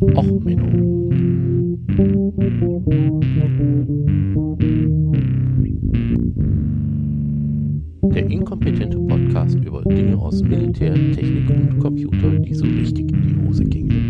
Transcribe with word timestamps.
Och, 0.00 0.24
Menno. 0.24 1.10
Der 8.14 8.26
inkompetente 8.30 8.98
Podcast 8.98 9.56
über 9.56 9.82
Dinge 9.82 10.16
aus 10.16 10.42
Militär, 10.42 10.94
Technik 10.94 11.50
und 11.50 11.78
Computer, 11.80 12.30
die 12.30 12.54
so 12.54 12.64
richtig 12.64 13.12
in 13.12 13.22
die 13.22 13.46
Hose 13.46 13.64
gingen. 13.64 14.00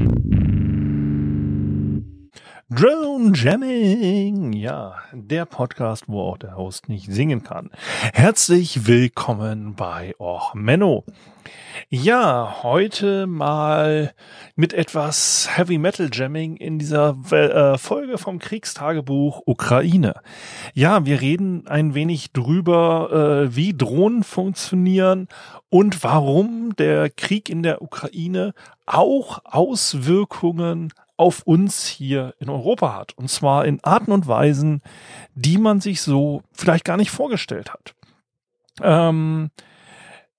Drone 2.70 3.32
Jamming, 3.34 4.52
ja, 4.52 4.94
der 5.12 5.44
Podcast, 5.44 6.04
wo 6.06 6.20
auch 6.20 6.38
der 6.38 6.56
Host 6.56 6.88
nicht 6.88 7.10
singen 7.10 7.42
kann. 7.42 7.70
Herzlich 8.14 8.86
willkommen 8.86 9.74
bei 9.74 10.14
Och 10.20 10.54
Menno. 10.54 11.02
Ja, 11.92 12.58
heute 12.62 13.26
mal 13.26 14.14
mit 14.54 14.72
etwas 14.72 15.48
Heavy 15.50 15.76
Metal 15.76 16.08
Jamming 16.12 16.54
in 16.54 16.78
dieser 16.78 17.16
äh, 17.32 17.78
Folge 17.78 18.16
vom 18.16 18.38
Kriegstagebuch 18.38 19.42
Ukraine. 19.44 20.14
Ja, 20.72 21.04
wir 21.04 21.20
reden 21.20 21.66
ein 21.66 21.92
wenig 21.94 22.30
drüber, 22.30 23.48
äh, 23.50 23.56
wie 23.56 23.76
Drohnen 23.76 24.22
funktionieren 24.22 25.26
und 25.68 26.04
warum 26.04 26.76
der 26.76 27.10
Krieg 27.10 27.48
in 27.48 27.64
der 27.64 27.82
Ukraine 27.82 28.54
auch 28.86 29.40
Auswirkungen 29.44 30.92
auf 31.16 31.42
uns 31.42 31.86
hier 31.86 32.36
in 32.38 32.50
Europa 32.50 32.94
hat. 32.94 33.18
Und 33.18 33.30
zwar 33.30 33.64
in 33.64 33.82
Arten 33.82 34.12
und 34.12 34.28
Weisen, 34.28 34.80
die 35.34 35.58
man 35.58 35.80
sich 35.80 36.02
so 36.02 36.42
vielleicht 36.52 36.84
gar 36.84 36.96
nicht 36.96 37.10
vorgestellt 37.10 37.72
hat. 37.72 37.96
Ähm, 38.80 39.50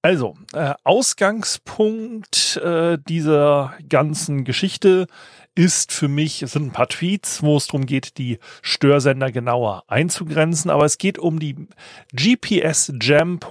also, 0.01 0.35
äh, 0.53 0.73
Ausgangspunkt 0.83 2.57
äh, 2.57 2.97
dieser 3.07 3.73
ganzen 3.87 4.43
Geschichte 4.45 5.07
ist 5.53 5.91
für 5.91 6.07
mich, 6.07 6.41
es 6.41 6.53
sind 6.53 6.67
ein 6.67 6.71
paar 6.71 6.87
Tweets, 6.87 7.43
wo 7.43 7.57
es 7.57 7.67
darum 7.67 7.85
geht, 7.85 8.17
die 8.17 8.39
Störsender 8.61 9.31
genauer 9.31 9.83
einzugrenzen, 9.87 10.71
aber 10.71 10.85
es 10.85 10.97
geht 10.97 11.19
um 11.19 11.39
die 11.39 11.67
gpsjam.org 12.13 13.41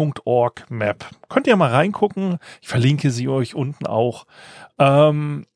Map. 0.70 1.04
Könnt 1.28 1.46
ihr 1.46 1.56
mal 1.56 1.70
reingucken, 1.70 2.38
ich 2.62 2.68
verlinke 2.68 3.10
sie 3.10 3.28
euch 3.28 3.54
unten 3.54 3.86
auch. 3.86 4.26
Ähm, 4.78 5.46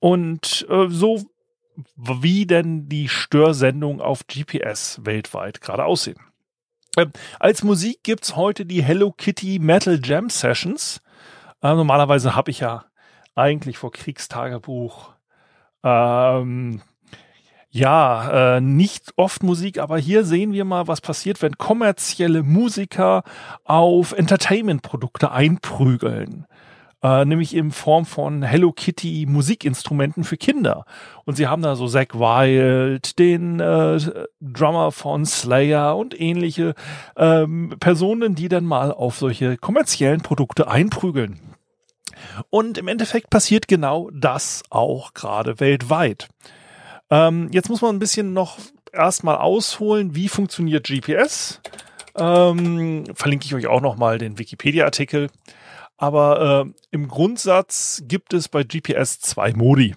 und 0.00 0.66
äh, 0.68 0.88
so 0.88 1.22
wie 1.96 2.46
denn 2.46 2.88
die 2.88 3.08
Störsendungen 3.08 4.00
auf 4.00 4.26
GPS 4.26 5.00
weltweit 5.04 5.60
gerade 5.60 5.84
aussehen. 5.84 6.18
Ähm, 6.96 7.12
als 7.38 7.62
Musik 7.62 8.02
gibt's 8.02 8.36
heute 8.36 8.66
die 8.66 8.82
Hello 8.82 9.12
Kitty 9.12 9.58
Metal 9.58 10.00
Jam 10.02 10.28
Sessions. 10.28 11.00
Äh, 11.62 11.74
normalerweise 11.74 12.34
habe 12.34 12.50
ich 12.50 12.60
ja 12.60 12.84
eigentlich 13.34 13.78
vor 13.78 13.92
Kriegstagebuch 13.92 15.12
ähm, 15.84 16.82
ja, 17.72 18.56
äh, 18.56 18.60
nicht 18.60 19.12
oft 19.16 19.44
Musik, 19.44 19.78
aber 19.78 19.96
hier 19.96 20.24
sehen 20.24 20.52
wir 20.52 20.64
mal, 20.64 20.88
was 20.88 21.00
passiert, 21.00 21.40
wenn 21.40 21.56
kommerzielle 21.56 22.42
Musiker 22.42 23.22
auf 23.64 24.12
Entertainment-Produkte 24.12 25.30
einprügeln 25.30 26.46
äh, 27.02 27.24
nämlich 27.24 27.54
in 27.54 27.70
Form 27.70 28.04
von 28.04 28.42
Hello 28.42 28.72
Kitty 28.72 29.26
Musikinstrumenten 29.28 30.24
für 30.24 30.36
Kinder. 30.36 30.84
Und 31.24 31.36
sie 31.36 31.46
haben 31.46 31.62
da 31.62 31.76
so 31.76 31.88
Zack 31.88 32.14
Wild, 32.14 33.18
den 33.18 33.60
äh, 33.60 33.98
Drummer 34.40 34.92
von 34.92 35.24
Slayer 35.24 35.96
und 35.96 36.18
ähnliche 36.20 36.74
ähm, 37.16 37.74
Personen, 37.80 38.34
die 38.34 38.48
dann 38.48 38.64
mal 38.64 38.92
auf 38.92 39.18
solche 39.18 39.56
kommerziellen 39.56 40.20
Produkte 40.20 40.68
einprügeln. 40.68 41.40
Und 42.50 42.78
im 42.78 42.88
Endeffekt 42.88 43.30
passiert 43.30 43.68
genau 43.68 44.10
das 44.12 44.62
auch 44.70 45.14
gerade 45.14 45.60
weltweit. 45.60 46.28
Ähm, 47.10 47.48
jetzt 47.52 47.68
muss 47.68 47.82
man 47.82 47.96
ein 47.96 47.98
bisschen 47.98 48.32
noch 48.32 48.58
erstmal 48.92 49.36
ausholen, 49.36 50.14
wie 50.14 50.28
funktioniert 50.28 50.86
GPS. 50.86 51.60
Ähm, 52.16 53.04
verlinke 53.14 53.46
ich 53.46 53.54
euch 53.54 53.66
auch 53.66 53.80
nochmal 53.80 54.18
den 54.18 54.38
Wikipedia-Artikel. 54.38 55.28
Aber 56.00 56.64
äh, 56.66 56.72
im 56.92 57.08
Grundsatz 57.08 58.02
gibt 58.08 58.32
es 58.32 58.48
bei 58.48 58.62
GPS 58.64 59.20
zwei 59.20 59.52
Modi. 59.52 59.94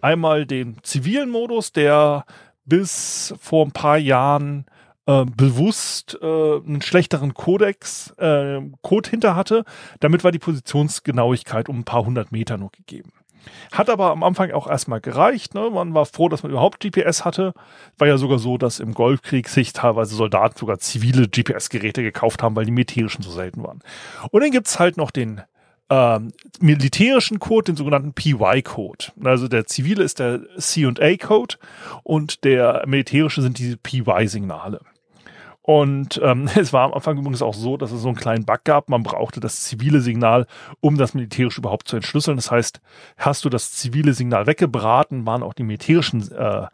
Einmal 0.00 0.44
den 0.44 0.78
zivilen 0.82 1.30
Modus, 1.30 1.70
der 1.70 2.24
bis 2.64 3.32
vor 3.38 3.64
ein 3.64 3.70
paar 3.70 3.96
Jahren 3.96 4.66
äh, 5.06 5.24
bewusst 5.24 6.18
äh, 6.20 6.26
einen 6.26 6.82
schlechteren 6.82 7.32
Codex, 7.34 8.10
äh, 8.18 8.60
Code 8.82 9.08
hinter 9.08 9.36
hatte. 9.36 9.64
Damit 10.00 10.24
war 10.24 10.32
die 10.32 10.40
Positionsgenauigkeit 10.40 11.68
um 11.68 11.78
ein 11.78 11.84
paar 11.84 12.04
hundert 12.04 12.32
Meter 12.32 12.58
nur 12.58 12.72
gegeben. 12.72 13.12
Hat 13.72 13.90
aber 13.90 14.10
am 14.10 14.22
Anfang 14.22 14.50
auch 14.52 14.68
erstmal 14.68 15.00
gereicht. 15.00 15.54
Ne? 15.54 15.70
Man 15.70 15.94
war 15.94 16.06
froh, 16.06 16.28
dass 16.28 16.42
man 16.42 16.52
überhaupt 16.52 16.80
GPS 16.80 17.24
hatte. 17.24 17.54
War 17.98 18.08
ja 18.08 18.18
sogar 18.18 18.38
so, 18.38 18.58
dass 18.58 18.80
im 18.80 18.94
Golfkrieg 18.94 19.48
sich 19.48 19.72
teilweise 19.72 20.14
Soldaten 20.14 20.58
sogar 20.58 20.78
zivile 20.78 21.28
GPS-Geräte 21.28 22.02
gekauft 22.02 22.42
haben, 22.42 22.56
weil 22.56 22.64
die 22.64 22.72
militärischen 22.72 23.22
so 23.22 23.30
selten 23.30 23.62
waren. 23.62 23.80
Und 24.30 24.42
dann 24.42 24.50
gibt's 24.50 24.78
halt 24.78 24.96
noch 24.96 25.10
den 25.10 25.42
ähm, 25.90 26.32
militärischen 26.60 27.40
Code, 27.40 27.72
den 27.72 27.76
sogenannten 27.76 28.12
PY-Code. 28.12 29.06
Also 29.24 29.48
der 29.48 29.66
zivile 29.66 30.04
ist 30.04 30.20
der 30.20 30.40
C&A-Code 30.56 31.56
und 32.04 32.44
der 32.44 32.84
militärische 32.86 33.42
sind 33.42 33.58
diese 33.58 33.76
PY-Signale. 33.76 34.80
Und 35.62 36.20
ähm, 36.22 36.48
es 36.56 36.72
war 36.72 36.84
am 36.84 36.94
Anfang 36.94 37.18
übrigens 37.18 37.42
auch 37.42 37.54
so, 37.54 37.76
dass 37.76 37.92
es 37.92 38.02
so 38.02 38.08
einen 38.08 38.16
kleinen 38.16 38.44
Bug 38.44 38.64
gab. 38.64 38.88
Man 38.88 39.02
brauchte 39.02 39.40
das 39.40 39.62
zivile 39.62 40.00
Signal, 40.00 40.46
um 40.80 40.96
das 40.96 41.14
militärische 41.14 41.60
überhaupt 41.60 41.88
zu 41.88 41.96
entschlüsseln. 41.96 42.36
Das 42.36 42.50
heißt, 42.50 42.80
hast 43.16 43.44
du 43.44 43.48
das 43.48 43.72
zivile 43.72 44.14
Signal 44.14 44.46
weggebraten, 44.46 45.26
waren 45.26 45.42
auch 45.42 45.54
die 45.54 45.64
militärischen 45.64 46.30
äh, 46.32 46.66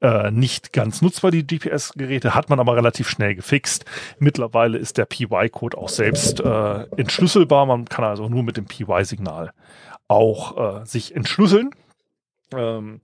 äh, 0.00 0.32
nicht 0.32 0.72
ganz 0.72 1.00
nutzbar, 1.00 1.30
die 1.30 1.46
GPS-Geräte, 1.46 2.34
hat 2.34 2.50
man 2.50 2.58
aber 2.58 2.76
relativ 2.76 3.08
schnell 3.08 3.36
gefixt. 3.36 3.84
Mittlerweile 4.18 4.76
ist 4.78 4.98
der 4.98 5.04
PY-Code 5.04 5.78
auch 5.78 5.88
selbst 5.88 6.40
äh, 6.40 6.86
entschlüsselbar. 6.96 7.66
Man 7.66 7.84
kann 7.84 8.04
also 8.04 8.28
nur 8.28 8.42
mit 8.42 8.56
dem 8.56 8.64
PY-Signal 8.66 9.52
auch 10.08 10.82
äh, 10.82 10.86
sich 10.86 11.14
entschlüsseln. 11.14 11.70
Ähm, 12.52 13.00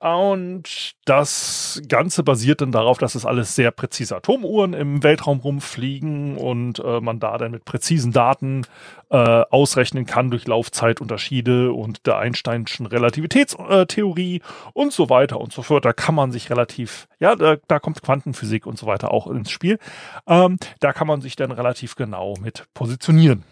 und 0.00 0.92
das 1.06 1.82
Ganze 1.88 2.22
basiert 2.22 2.60
dann 2.60 2.70
darauf, 2.70 2.98
dass 2.98 3.16
es 3.16 3.26
alles 3.26 3.56
sehr 3.56 3.72
präzise 3.72 4.14
Atomuhren 4.16 4.72
im 4.72 5.02
Weltraum 5.02 5.40
rumfliegen 5.40 6.36
und 6.36 6.78
äh, 6.78 7.00
man 7.00 7.18
da 7.18 7.36
dann 7.36 7.50
mit 7.50 7.64
präzisen 7.64 8.12
Daten 8.12 8.64
äh, 9.10 9.16
ausrechnen 9.16 10.06
kann 10.06 10.30
durch 10.30 10.46
Laufzeitunterschiede 10.46 11.72
und 11.72 12.06
der 12.06 12.18
Einsteinschen 12.18 12.86
Relativitätstheorie 12.86 14.40
und 14.72 14.92
so 14.92 15.10
weiter 15.10 15.40
und 15.40 15.52
so 15.52 15.62
fort. 15.62 15.84
Da 15.84 15.92
kann 15.92 16.14
man 16.14 16.30
sich 16.30 16.48
relativ, 16.48 17.08
ja, 17.18 17.34
da, 17.34 17.56
da 17.66 17.80
kommt 17.80 18.00
Quantenphysik 18.00 18.66
und 18.66 18.78
so 18.78 18.86
weiter 18.86 19.10
auch 19.10 19.26
ins 19.26 19.50
Spiel. 19.50 19.80
Ähm, 20.28 20.58
da 20.78 20.92
kann 20.92 21.08
man 21.08 21.22
sich 21.22 21.34
dann 21.34 21.50
relativ 21.50 21.96
genau 21.96 22.34
mit 22.40 22.66
positionieren. 22.72 23.42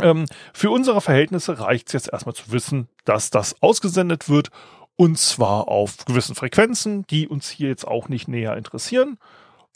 Ähm, 0.00 0.26
für 0.52 0.70
unsere 0.70 1.00
Verhältnisse 1.00 1.58
reicht 1.58 1.86
es 1.86 1.92
jetzt 1.94 2.12
erstmal 2.12 2.34
zu 2.34 2.52
wissen, 2.52 2.88
dass 3.06 3.30
das 3.30 3.62
ausgesendet 3.62 4.28
wird 4.28 4.50
und 4.96 5.18
zwar 5.18 5.68
auf 5.68 6.04
gewissen 6.04 6.34
Frequenzen, 6.34 7.06
die 7.08 7.28
uns 7.28 7.50
hier 7.50 7.68
jetzt 7.68 7.86
auch 7.86 8.08
nicht 8.08 8.28
näher 8.28 8.56
interessieren, 8.56 9.18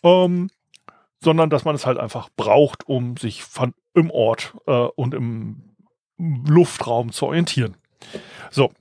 ähm, 0.03 0.51
sondern 1.21 1.51
dass 1.51 1.65
man 1.65 1.75
es 1.75 1.87
halt 1.87 1.99
einfach 1.99 2.29
braucht, 2.37 2.89
um 2.89 3.17
sich 3.17 3.43
von 3.43 3.75
im 3.95 4.11
Ort 4.11 4.55
äh, 4.67 4.73
und 4.73 5.15
im 5.15 5.63
Luftraum 6.19 7.13
zu 7.13 7.27
orientieren. 7.27 7.77
So. 8.51 8.73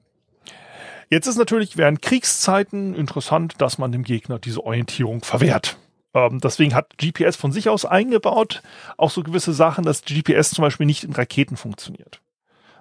Jetzt 1.09 1.27
ist 1.27 1.37
natürlich 1.37 1.77
während 1.77 2.01
Kriegszeiten 2.01 2.93
interessant, 2.93 3.55
dass 3.59 3.77
man 3.77 3.91
dem 3.91 4.03
Gegner 4.03 4.39
diese 4.39 4.63
Orientierung 4.63 5.23
verwehrt. 5.23 5.77
Ähm, 6.13 6.39
deswegen 6.41 6.75
hat 6.75 6.97
GPS 6.97 7.37
von 7.37 7.51
sich 7.51 7.69
aus 7.69 7.85
eingebaut 7.85 8.61
auch 8.97 9.09
so 9.09 9.23
gewisse 9.23 9.53
Sachen, 9.53 9.85
dass 9.85 10.03
GPS 10.03 10.51
zum 10.51 10.63
Beispiel 10.63 10.85
nicht 10.85 11.05
in 11.05 11.13
Raketen 11.13 11.55
funktioniert. 11.55 12.21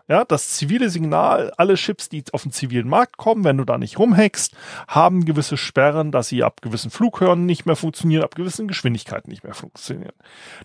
Ja, 0.08 0.24
das 0.24 0.50
zivile 0.50 0.88
Signal, 0.88 1.52
alle 1.56 1.74
Chips, 1.74 2.08
die 2.08 2.22
auf 2.32 2.44
den 2.44 2.52
zivilen 2.52 2.88
Markt 2.88 3.16
kommen, 3.16 3.42
wenn 3.42 3.56
du 3.56 3.64
da 3.64 3.76
nicht 3.76 3.98
rumhackst, 3.98 4.54
haben 4.86 5.24
gewisse 5.24 5.56
Sperren, 5.56 6.12
dass 6.12 6.28
sie 6.28 6.44
ab 6.44 6.62
gewissen 6.62 6.92
Flughörnern 6.92 7.44
nicht 7.44 7.66
mehr 7.66 7.74
funktionieren, 7.74 8.22
ab 8.22 8.36
gewissen 8.36 8.68
Geschwindigkeiten 8.68 9.30
nicht 9.30 9.42
mehr 9.42 9.54
funktionieren. 9.54 10.14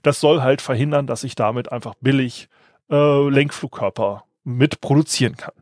Das 0.03 0.19
soll 0.19 0.43
halt 0.43 0.61
verhindern, 0.61 1.07
dass 1.07 1.23
ich 1.23 1.33
damit 1.33 1.71
einfach 1.71 1.95
billig 2.01 2.49
äh, 2.91 3.29
Lenkflugkörper 3.29 4.25
mit 4.43 4.79
produzieren 4.79 5.37
kann. 5.37 5.53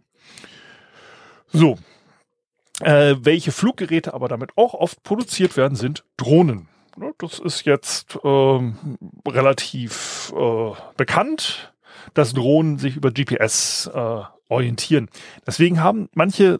So. 1.47 1.77
Äh, 2.81 3.15
welche 3.19 3.51
Fluggeräte 3.51 4.13
aber 4.13 4.27
damit 4.27 4.51
auch 4.57 4.73
oft 4.73 5.03
produziert 5.03 5.57
werden, 5.57 5.75
sind 5.75 6.05
Drohnen. 6.15 6.69
Das 7.17 7.39
ist 7.39 7.65
jetzt 7.65 8.17
ähm, 8.23 8.97
relativ 9.25 10.33
äh, 10.35 10.71
bekannt 10.97 11.68
dass 12.13 12.33
Drohnen 12.33 12.77
sich 12.77 12.95
über 12.95 13.11
GPS 13.11 13.89
äh, 13.93 14.21
orientieren. 14.49 15.09
Deswegen 15.45 15.81
haben 15.81 16.09
manche 16.13 16.59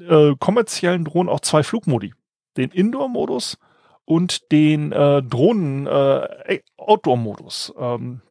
äh, 0.00 0.34
kommerziellen 0.38 1.04
Drohnen 1.04 1.28
auch 1.28 1.40
zwei 1.40 1.62
Flugmodi. 1.62 2.14
Den 2.56 2.70
Indoor-Modus 2.70 3.58
und 4.04 4.50
den 4.52 4.92
äh, 4.92 5.22
Drohnen 5.22 5.86
äh, 5.86 6.60
Outdoor-Modus. 6.76 7.74
Ähm, 7.78 8.22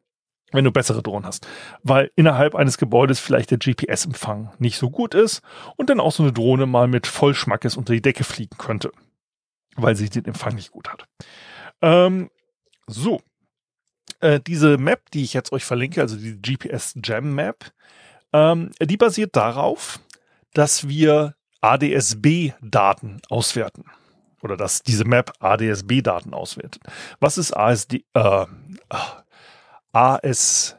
wenn 0.52 0.64
du 0.64 0.72
bessere 0.72 1.02
Drohnen 1.02 1.26
hast. 1.26 1.46
Weil 1.82 2.10
innerhalb 2.16 2.54
eines 2.54 2.78
Gebäudes 2.78 3.20
vielleicht 3.20 3.50
der 3.50 3.58
GPS-Empfang 3.58 4.52
nicht 4.58 4.78
so 4.78 4.90
gut 4.90 5.14
ist 5.14 5.42
und 5.76 5.90
dann 5.90 6.00
auch 6.00 6.12
so 6.12 6.22
eine 6.22 6.32
Drohne 6.32 6.66
mal 6.66 6.88
mit 6.88 7.06
Vollschmackes 7.06 7.76
unter 7.76 7.92
die 7.92 8.02
Decke 8.02 8.24
fliegen 8.24 8.56
könnte, 8.56 8.92
weil 9.74 9.96
sie 9.96 10.08
den 10.08 10.24
Empfang 10.24 10.54
nicht 10.54 10.70
gut 10.70 10.88
hat. 10.88 11.04
Ähm, 11.82 12.30
so. 12.86 13.20
Äh, 14.26 14.40
diese 14.40 14.76
Map, 14.76 15.08
die 15.12 15.22
ich 15.22 15.34
jetzt 15.34 15.52
euch 15.52 15.64
verlinke, 15.64 16.00
also 16.00 16.16
die 16.16 16.42
GPS 16.42 16.98
Jam 17.04 17.36
Map, 17.36 17.70
ähm, 18.32 18.72
die 18.80 18.96
basiert 18.96 19.36
darauf, 19.36 20.00
dass 20.52 20.88
wir 20.88 21.36
ADSB-Daten 21.60 23.22
auswerten. 23.28 23.84
Oder 24.42 24.56
dass 24.56 24.82
diese 24.82 25.04
Map 25.04 25.32
ADSB-Daten 25.38 26.34
auswertet. 26.34 26.82
Was 27.20 27.38
ist 27.38 27.56
ASD, 27.56 28.04
äh, 28.14 28.46
AS, 29.92 30.76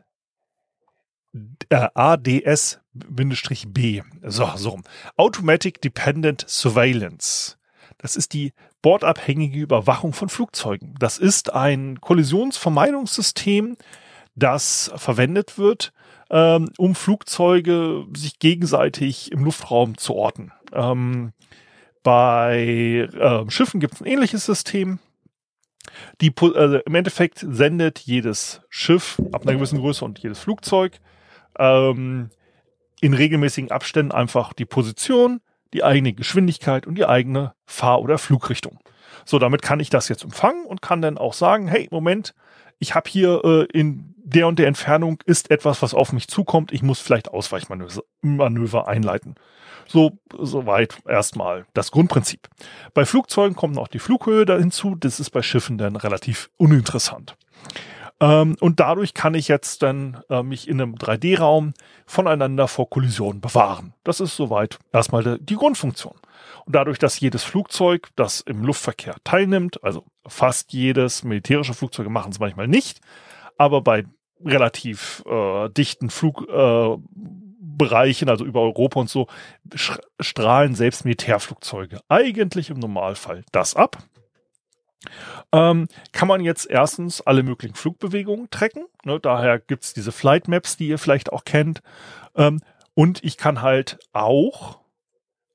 äh, 1.69 1.88
ADS-B? 1.94 4.01
So, 4.23 4.51
so. 4.57 4.81
Automatic 5.15 5.81
Dependent 5.81 6.44
Surveillance. 6.49 7.56
Das 7.97 8.15
ist 8.15 8.33
die 8.33 8.53
bordabhängige 8.81 9.59
Überwachung 9.59 10.13
von 10.13 10.29
Flugzeugen. 10.29 10.95
Das 10.99 11.17
ist 11.17 11.53
ein 11.53 11.99
Kollisionsvermeidungssystem, 11.99 13.77
das 14.35 14.91
verwendet 14.95 15.57
wird, 15.57 15.94
ähm, 16.29 16.69
um 16.77 16.94
Flugzeuge 16.94 18.05
sich 18.15 18.39
gegenseitig 18.39 19.31
im 19.31 19.44
Luftraum 19.44 19.97
zu 19.97 20.13
orten. 20.15 20.51
Ähm, 20.73 21.33
bei 22.03 23.09
äh, 23.13 23.49
Schiffen 23.49 23.79
gibt 23.79 23.95
es 23.95 24.01
ein 24.01 24.07
ähnliches 24.07 24.45
System. 24.45 24.99
Die, 26.21 26.33
also 26.39 26.77
Im 26.77 26.95
Endeffekt 26.95 27.39
sendet 27.39 27.99
jedes 27.99 28.61
Schiff 28.69 29.21
ab 29.31 29.44
einer 29.44 29.53
gewissen 29.53 29.79
Größe 29.79 30.05
und 30.05 30.19
jedes 30.19 30.39
Flugzeug 30.39 30.99
ähm, 31.57 32.29
in 33.01 33.13
regelmäßigen 33.13 33.71
Abständen 33.71 34.11
einfach 34.11 34.53
die 34.53 34.65
Position, 34.65 35.41
die 35.73 35.83
eigene 35.83 36.13
Geschwindigkeit 36.13 36.87
und 36.87 36.95
die 36.95 37.05
eigene 37.05 37.53
Fahr- 37.65 38.01
oder 38.01 38.17
Flugrichtung. 38.17 38.79
So, 39.25 39.39
damit 39.39 39.61
kann 39.61 39.79
ich 39.79 39.89
das 39.89 40.09
jetzt 40.09 40.23
empfangen 40.23 40.65
und 40.65 40.81
kann 40.81 41.01
dann 41.01 41.17
auch 41.17 41.33
sagen, 41.33 41.67
hey, 41.67 41.87
Moment, 41.91 42.33
ich 42.79 42.95
habe 42.95 43.09
hier 43.09 43.43
äh, 43.43 43.65
in 43.73 44.13
der 44.17 44.47
und 44.47 44.59
der 44.59 44.67
Entfernung 44.67 45.21
ist 45.25 45.51
etwas, 45.51 45.81
was 45.81 45.93
auf 45.93 46.11
mich 46.11 46.27
zukommt. 46.27 46.71
Ich 46.73 46.83
muss 46.83 46.99
vielleicht 46.99 47.29
Ausweichmanöver 47.29 48.87
einleiten. 48.87 49.35
So, 49.87 50.19
soweit 50.37 50.97
erstmal 51.07 51.65
das 51.73 51.91
Grundprinzip. 51.91 52.49
Bei 52.93 53.05
Flugzeugen 53.05 53.55
kommt 53.55 53.75
noch 53.75 53.87
die 53.87 53.99
Flughöhe 53.99 54.45
da 54.45 54.57
hinzu. 54.57 54.95
Das 54.95 55.19
ist 55.19 55.29
bei 55.29 55.41
Schiffen 55.41 55.77
dann 55.77 55.95
relativ 55.95 56.49
uninteressant. 56.57 57.37
Ähm, 58.19 58.55
und 58.59 58.79
dadurch 58.79 59.13
kann 59.13 59.35
ich 59.35 59.47
jetzt 59.47 59.83
dann 59.83 60.21
äh, 60.29 60.41
mich 60.41 60.67
in 60.67 60.81
einem 60.81 60.95
3D-Raum 60.95 61.73
voneinander 62.05 62.67
vor 62.67 62.89
Kollisionen 62.89 63.41
bewahren. 63.41 63.93
Das 64.03 64.19
ist 64.19 64.35
soweit 64.35 64.79
erstmal 64.91 65.23
de, 65.23 65.37
die 65.39 65.55
Grundfunktion. 65.55 66.15
Und 66.65 66.75
dadurch, 66.75 66.99
dass 66.99 67.19
jedes 67.19 67.43
Flugzeug, 67.43 68.09
das 68.15 68.41
im 68.41 68.63
Luftverkehr 68.63 69.15
teilnimmt, 69.23 69.83
also 69.83 70.05
fast 70.27 70.73
jedes 70.73 71.23
militärische 71.23 71.73
Flugzeug 71.73 72.09
machen 72.09 72.31
es 72.31 72.39
manchmal 72.39 72.67
nicht, 72.67 72.99
aber 73.57 73.81
bei 73.81 74.05
relativ 74.43 75.23
äh, 75.25 75.69
dichten 75.69 76.09
Flugbereichen, 76.09 78.27
äh, 78.27 78.31
also 78.31 78.45
über 78.45 78.61
Europa 78.61 78.99
und 78.99 79.09
so, 79.09 79.27
strahlen 80.19 80.75
selbst 80.75 81.05
Militärflugzeuge 81.05 82.01
eigentlich 82.09 82.69
im 82.69 82.79
Normalfall 82.79 83.45
das 83.51 83.75
ab. 83.75 83.97
Ähm, 85.53 85.88
kann 86.11 86.27
man 86.27 86.41
jetzt 86.41 86.69
erstens 86.69 87.21
alle 87.21 87.44
möglichen 87.44 87.75
Flugbewegungen 87.75 88.49
tracken. 88.49 88.85
Ne, 89.05 89.19
daher 89.19 89.59
gibt's 89.59 89.94
diese 89.94 90.11
Flight 90.11 90.47
Maps, 90.47 90.77
die 90.77 90.88
ihr 90.88 90.97
vielleicht 90.97 91.31
auch 91.31 91.45
kennt. 91.45 91.81
Ähm, 92.35 92.59
und 92.94 93.23
ich 93.23 93.38
kann 93.38 93.61
halt 93.61 93.99
auch, 94.11 94.79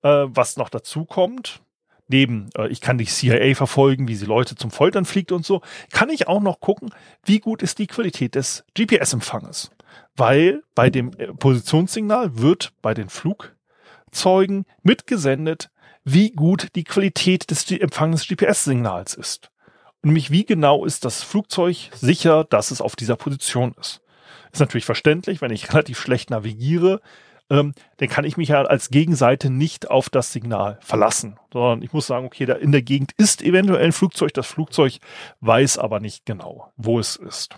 äh, 0.03 0.25
was 0.29 0.57
noch 0.57 0.71
dazu 0.71 1.05
kommt, 1.05 1.61
neben, 2.09 2.49
äh, 2.57 2.69
ich 2.69 2.81
kann 2.81 2.99
die 2.99 3.07
CIA 3.07 3.55
verfolgen, 3.55 4.09
wie 4.09 4.15
sie 4.15 4.27
Leute 4.27 4.55
zum 4.55 4.71
Foltern 4.71 5.05
fliegt 5.05 5.33
und 5.33 5.45
so, 5.45 5.61
kann 5.91 6.11
ich 6.11 6.29
auch 6.29 6.41
noch 6.41 6.61
gucken, 6.61 6.91
wie 7.25 7.41
gut 7.41 7.63
ist 7.63 7.79
die 7.79 7.87
Qualität 7.87 8.35
des 8.35 8.65
GPS-Empfanges. 8.75 9.71
Weil 10.17 10.63
bei 10.75 10.89
dem 10.89 11.13
äh, 11.19 11.33
Positionssignal 11.35 12.39
wird 12.39 12.73
bei 12.81 12.95
den 12.95 13.09
Flugzeugen 13.09 14.65
mitgesendet, 14.83 15.71
wie 16.05 16.33
gut 16.33 16.69
die 16.75 16.85
Qualität 16.85 17.51
des 17.51 17.71
Empfangs 17.71 18.27
GPS-Signals 18.27 19.15
ist. 19.15 19.52
Nämlich 20.03 20.31
wie 20.31 20.45
genau 20.45 20.85
ist 20.85 21.05
das 21.05 21.23
Flugzeug 21.23 21.77
sicher, 21.93 22.45
dass 22.45 22.71
es 22.71 22.81
auf 22.81 22.97
dieser 22.97 23.17
Position 23.17 23.75
ist. 23.81 24.01
Ist 24.53 24.61
natürlich 24.61 24.85
verständlich, 24.85 25.41
wenn 25.41 25.53
ich 25.53 25.69
relativ 25.73 26.01
schlecht 26.01 26.31
navigiere, 26.31 27.01
ähm, 27.51 27.75
dann 27.99 28.09
kann 28.09 28.25
ich 28.25 28.37
mich 28.37 28.49
ja 28.49 28.63
als 28.63 28.91
Gegenseite 28.91 29.51
nicht 29.51 29.91
auf 29.91 30.09
das 30.09 30.33
Signal 30.33 30.79
verlassen, 30.81 31.39
sondern 31.53 31.83
ich 31.83 31.93
muss 31.93 32.07
sagen, 32.07 32.27
okay, 32.27 32.47
da 32.47 32.55
in 32.55 32.73
der 32.73 32.83
Gegend 32.83 33.13
ist 33.17 33.43
eventuell 33.43 33.85
ein 33.85 33.93
Flugzeug, 33.93 34.33
das 34.35 34.47
Flugzeug 34.47 34.99
weiß 35.41 35.79
aber 35.79 36.01
nicht 36.01 36.25
genau, 36.25 36.73
wo 36.77 36.99
es 36.99 37.17
ist. 37.17 37.57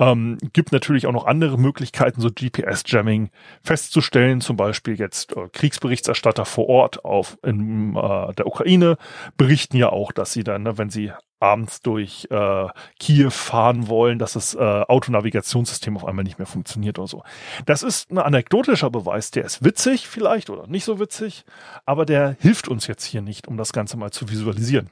Ähm, 0.00 0.38
gibt 0.54 0.72
natürlich 0.72 1.06
auch 1.06 1.12
noch 1.12 1.26
andere 1.26 1.58
Möglichkeiten, 1.58 2.22
so 2.22 2.30
GPS-Jamming 2.30 3.28
festzustellen. 3.62 4.40
Zum 4.40 4.56
Beispiel 4.56 4.98
jetzt 4.98 5.36
äh, 5.36 5.48
Kriegsberichterstatter 5.52 6.46
vor 6.46 6.68
Ort 6.68 7.04
auf 7.04 7.38
in 7.44 7.94
äh, 7.94 8.32
der 8.32 8.46
Ukraine 8.46 8.96
berichten 9.36 9.76
ja 9.76 9.90
auch, 9.90 10.10
dass 10.10 10.32
sie 10.32 10.42
dann, 10.42 10.62
ne, 10.62 10.78
wenn 10.78 10.88
sie 10.88 11.12
abends 11.38 11.82
durch 11.82 12.28
äh, 12.30 12.66
Kiew 12.98 13.30
fahren 13.30 13.88
wollen, 13.88 14.18
dass 14.18 14.34
das 14.34 14.54
äh, 14.54 14.58
Autonavigationssystem 14.58 15.96
auf 15.96 16.06
einmal 16.06 16.24
nicht 16.24 16.38
mehr 16.38 16.46
funktioniert 16.46 16.98
oder 16.98 17.08
so. 17.08 17.22
Das 17.66 17.82
ist 17.82 18.10
ein 18.10 18.18
anekdotischer 18.18 18.90
Beweis, 18.90 19.30
der 19.30 19.44
ist 19.44 19.64
witzig 19.64 20.08
vielleicht 20.08 20.48
oder 20.48 20.66
nicht 20.66 20.84
so 20.84 20.98
witzig, 20.98 21.44
aber 21.84 22.06
der 22.06 22.36
hilft 22.40 22.68
uns 22.68 22.86
jetzt 22.86 23.04
hier 23.04 23.22
nicht, 23.22 23.48
um 23.48 23.56
das 23.58 23.72
Ganze 23.72 23.96
mal 23.96 24.10
zu 24.10 24.30
visualisieren. 24.30 24.90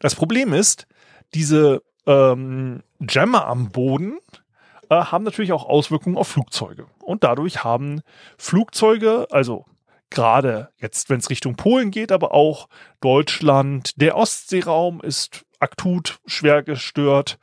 Das 0.00 0.14
Problem 0.14 0.52
ist, 0.52 0.86
diese 1.34 1.82
ähm, 2.08 2.82
Jammer 3.08 3.46
am 3.46 3.70
Boden 3.70 4.18
äh, 4.88 4.96
haben 4.96 5.24
natürlich 5.24 5.52
auch 5.52 5.66
Auswirkungen 5.66 6.16
auf 6.16 6.26
Flugzeuge. 6.28 6.86
Und 7.00 7.22
dadurch 7.22 7.62
haben 7.62 8.00
Flugzeuge, 8.38 9.26
also 9.30 9.66
gerade 10.10 10.70
jetzt, 10.78 11.10
wenn 11.10 11.20
es 11.20 11.30
Richtung 11.30 11.56
Polen 11.56 11.90
geht, 11.90 12.10
aber 12.10 12.32
auch 12.32 12.68
Deutschland. 13.00 14.00
Der 14.00 14.16
Ostseeraum 14.16 15.02
ist 15.02 15.44
akut 15.60 16.18
schwer 16.26 16.62
gestört. 16.62 17.38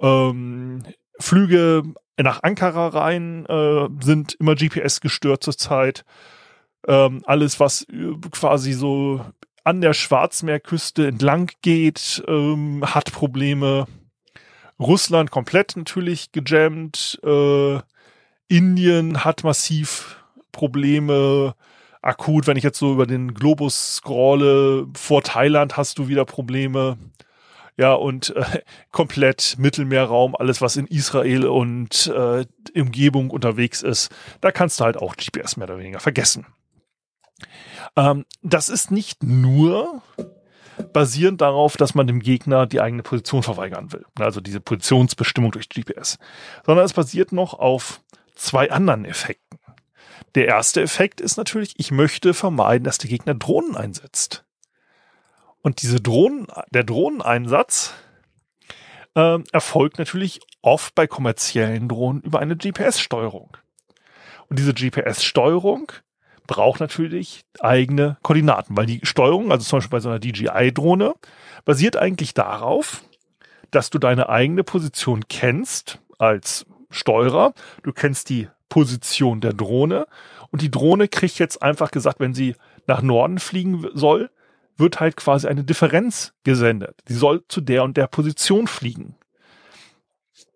Ähm, 0.00 0.82
Flüge 1.18 1.82
nach 2.18 2.42
Ankara 2.42 2.88
rein 2.88 3.46
äh, 3.46 3.88
sind 4.00 4.34
immer 4.34 4.54
GPS 4.54 5.00
gestört 5.00 5.42
zurzeit. 5.42 6.04
Ähm, 6.86 7.22
alles, 7.24 7.58
was 7.58 7.86
quasi 8.30 8.74
so 8.74 9.24
an 9.64 9.80
der 9.80 9.94
Schwarzmeerküste 9.94 11.08
entlang 11.08 11.50
geht, 11.62 12.22
ähm, 12.28 12.84
hat 12.84 13.12
Probleme. 13.12 13.86
Russland 14.78 15.30
komplett 15.30 15.76
natürlich 15.76 16.32
gejammt. 16.32 17.18
Äh, 17.24 17.80
Indien 18.48 19.24
hat 19.24 19.42
massiv 19.42 20.22
Probleme 20.52 21.54
akut, 22.02 22.46
wenn 22.46 22.56
ich 22.56 22.64
jetzt 22.64 22.78
so 22.78 22.92
über 22.92 23.06
den 23.06 23.32
Globus 23.34 23.96
scrolle, 23.96 24.86
vor 24.94 25.22
Thailand 25.22 25.76
hast 25.76 25.98
du 25.98 26.08
wieder 26.08 26.24
Probleme. 26.24 26.98
Ja, 27.76 27.94
und 27.94 28.36
äh, 28.36 28.60
komplett 28.92 29.56
Mittelmeerraum, 29.58 30.36
alles 30.36 30.60
was 30.60 30.76
in 30.76 30.86
Israel 30.86 31.46
und 31.46 32.06
äh, 32.14 32.44
Umgebung 32.76 33.30
unterwegs 33.30 33.82
ist, 33.82 34.14
da 34.40 34.52
kannst 34.52 34.78
du 34.78 34.84
halt 34.84 34.96
auch 34.96 35.16
GPS 35.16 35.56
mehr 35.56 35.68
oder 35.68 35.78
weniger 35.78 36.00
vergessen. 36.00 36.46
Ähm, 37.96 38.24
das 38.42 38.68
ist 38.68 38.90
nicht 38.90 39.22
nur 39.22 40.02
basierend 40.92 41.40
darauf, 41.40 41.76
dass 41.76 41.94
man 41.94 42.06
dem 42.06 42.20
Gegner 42.20 42.66
die 42.66 42.80
eigene 42.80 43.02
Position 43.02 43.42
verweigern 43.42 43.92
will. 43.92 44.04
Also 44.18 44.40
diese 44.40 44.60
Positionsbestimmung 44.60 45.52
durch 45.52 45.68
GPS. 45.68 46.18
Sondern 46.64 46.84
es 46.84 46.92
basiert 46.92 47.32
noch 47.32 47.54
auf 47.54 48.00
zwei 48.34 48.70
anderen 48.70 49.04
Effekten. 49.04 49.58
Der 50.34 50.46
erste 50.46 50.82
Effekt 50.82 51.20
ist 51.20 51.36
natürlich, 51.36 51.74
ich 51.78 51.92
möchte 51.92 52.34
vermeiden, 52.34 52.84
dass 52.84 52.98
der 52.98 53.10
Gegner 53.10 53.34
Drohnen 53.34 53.76
einsetzt. 53.76 54.44
Und 55.62 55.82
diese 55.82 56.00
Drohnen, 56.00 56.46
der 56.70 56.84
Drohneneinsatz 56.84 57.94
äh, 59.14 59.38
erfolgt 59.52 59.98
natürlich 59.98 60.40
oft 60.60 60.94
bei 60.94 61.06
kommerziellen 61.06 61.88
Drohnen 61.88 62.20
über 62.22 62.40
eine 62.40 62.56
GPS-Steuerung. 62.56 63.56
Und 64.48 64.58
diese 64.58 64.74
GPS-Steuerung 64.74 65.92
braucht 66.46 66.80
natürlich 66.80 67.44
eigene 67.60 68.18
Koordinaten, 68.22 68.76
weil 68.76 68.86
die 68.86 69.00
Steuerung, 69.02 69.50
also 69.50 69.64
zum 69.64 69.78
Beispiel 69.78 69.96
bei 69.96 70.00
so 70.00 70.08
einer 70.10 70.18
DJI-Drohne, 70.18 71.14
basiert 71.64 71.96
eigentlich 71.96 72.34
darauf, 72.34 73.02
dass 73.70 73.90
du 73.90 73.98
deine 73.98 74.28
eigene 74.28 74.62
Position 74.62 75.24
kennst 75.28 75.98
als 76.18 76.66
Steuerer. 76.90 77.54
Du 77.82 77.92
kennst 77.92 78.28
die 78.28 78.48
Position 78.68 79.40
der 79.40 79.52
Drohne. 79.52 80.06
Und 80.50 80.62
die 80.62 80.70
Drohne 80.70 81.08
kriegt 81.08 81.38
jetzt 81.38 81.62
einfach 81.62 81.90
gesagt, 81.90 82.20
wenn 82.20 82.34
sie 82.34 82.54
nach 82.86 83.02
Norden 83.02 83.38
fliegen 83.38 83.86
soll, 83.94 84.30
wird 84.76 85.00
halt 85.00 85.16
quasi 85.16 85.46
eine 85.46 85.64
Differenz 85.64 86.32
gesendet. 86.44 87.00
Die 87.08 87.14
soll 87.14 87.44
zu 87.48 87.60
der 87.60 87.84
und 87.84 87.96
der 87.96 88.06
Position 88.06 88.66
fliegen. 88.66 89.16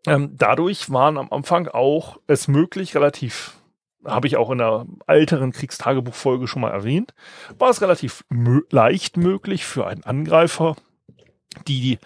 Ähm, 0.06 0.34
dadurch 0.36 0.90
waren 0.90 1.18
am 1.18 1.32
Anfang 1.32 1.68
auch 1.68 2.18
es 2.26 2.48
möglich, 2.48 2.94
relativ, 2.94 3.57
habe 4.04 4.26
ich 4.26 4.36
auch 4.36 4.50
in 4.50 4.60
einer 4.60 4.84
älteren 5.06 5.52
Kriegstagebuchfolge 5.52 6.46
schon 6.46 6.60
mal 6.62 6.70
erwähnt, 6.70 7.14
war 7.58 7.70
es 7.70 7.80
relativ 7.80 8.24
mö 8.28 8.60
leicht 8.70 9.16
möglich 9.16 9.64
für 9.64 9.86
einen 9.86 10.04
Angreifer, 10.04 10.76
die 11.66 11.98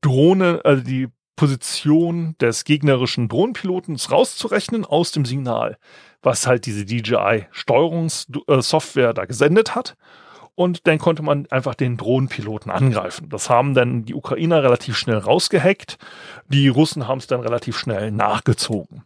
Drohne, 0.00 0.60
also 0.64 0.82
die 0.82 1.06
Position 1.36 2.34
des 2.40 2.64
gegnerischen 2.64 3.28
Drohnenpilotens 3.28 4.10
rauszurechnen 4.10 4.84
aus 4.84 5.12
dem 5.12 5.24
Signal, 5.24 5.78
was 6.20 6.48
halt 6.48 6.66
diese 6.66 6.84
DJI-Steuerungssoftware 6.84 9.14
da 9.14 9.24
gesendet 9.24 9.76
hat. 9.76 9.96
Und 10.56 10.88
dann 10.88 10.98
konnte 10.98 11.22
man 11.22 11.46
einfach 11.50 11.76
den 11.76 11.96
Drohnenpiloten 11.96 12.72
angreifen. 12.72 13.28
Das 13.28 13.48
haben 13.48 13.74
dann 13.74 14.04
die 14.04 14.14
Ukrainer 14.14 14.64
relativ 14.64 14.98
schnell 14.98 15.18
rausgehackt. 15.18 15.98
Die 16.48 16.66
Russen 16.66 17.06
haben 17.06 17.18
es 17.18 17.28
dann 17.28 17.40
relativ 17.40 17.78
schnell 17.78 18.10
nachgezogen. 18.10 19.04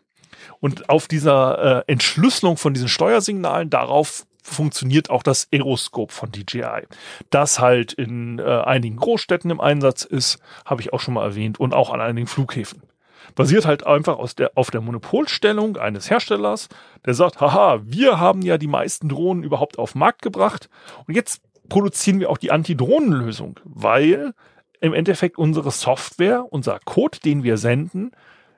Und 0.60 0.88
auf 0.88 1.08
dieser 1.08 1.84
äh, 1.86 1.92
Entschlüsselung 1.92 2.56
von 2.56 2.74
diesen 2.74 2.88
Steuersignalen, 2.88 3.70
darauf 3.70 4.26
funktioniert 4.42 5.10
auch 5.10 5.22
das 5.22 5.48
Aeroscope 5.52 6.12
von 6.12 6.30
DJI. 6.32 6.86
Das 7.30 7.60
halt 7.60 7.92
in 7.92 8.38
äh, 8.38 8.42
einigen 8.42 8.96
Großstädten 8.96 9.50
im 9.50 9.60
Einsatz 9.60 10.04
ist, 10.04 10.38
habe 10.64 10.80
ich 10.80 10.92
auch 10.92 11.00
schon 11.00 11.14
mal 11.14 11.24
erwähnt, 11.24 11.60
und 11.60 11.74
auch 11.74 11.90
an 11.90 12.00
einigen 12.00 12.26
Flughäfen. 12.26 12.82
Basiert 13.34 13.64
halt 13.64 13.86
einfach 13.86 14.18
aus 14.18 14.34
der, 14.34 14.52
auf 14.56 14.70
der 14.70 14.80
Monopolstellung 14.80 15.76
eines 15.76 16.10
Herstellers, 16.10 16.68
der 17.06 17.14
sagt, 17.14 17.40
haha, 17.40 17.80
wir 17.84 18.18
haben 18.18 18.42
ja 18.42 18.58
die 18.58 18.66
meisten 18.66 19.08
Drohnen 19.08 19.44
überhaupt 19.44 19.78
auf 19.78 19.92
den 19.92 20.00
Markt 20.00 20.22
gebracht 20.22 20.68
und 21.06 21.14
jetzt 21.14 21.40
produzieren 21.68 22.20
wir 22.20 22.28
auch 22.28 22.38
die 22.38 22.50
Anti-Drohnen-Lösung, 22.50 23.60
weil 23.64 24.34
im 24.80 24.92
Endeffekt 24.92 25.38
unsere 25.38 25.70
Software, 25.70 26.44
unser 26.50 26.80
Code, 26.84 27.18
den 27.24 27.44
wir 27.44 27.56
senden, 27.56 28.10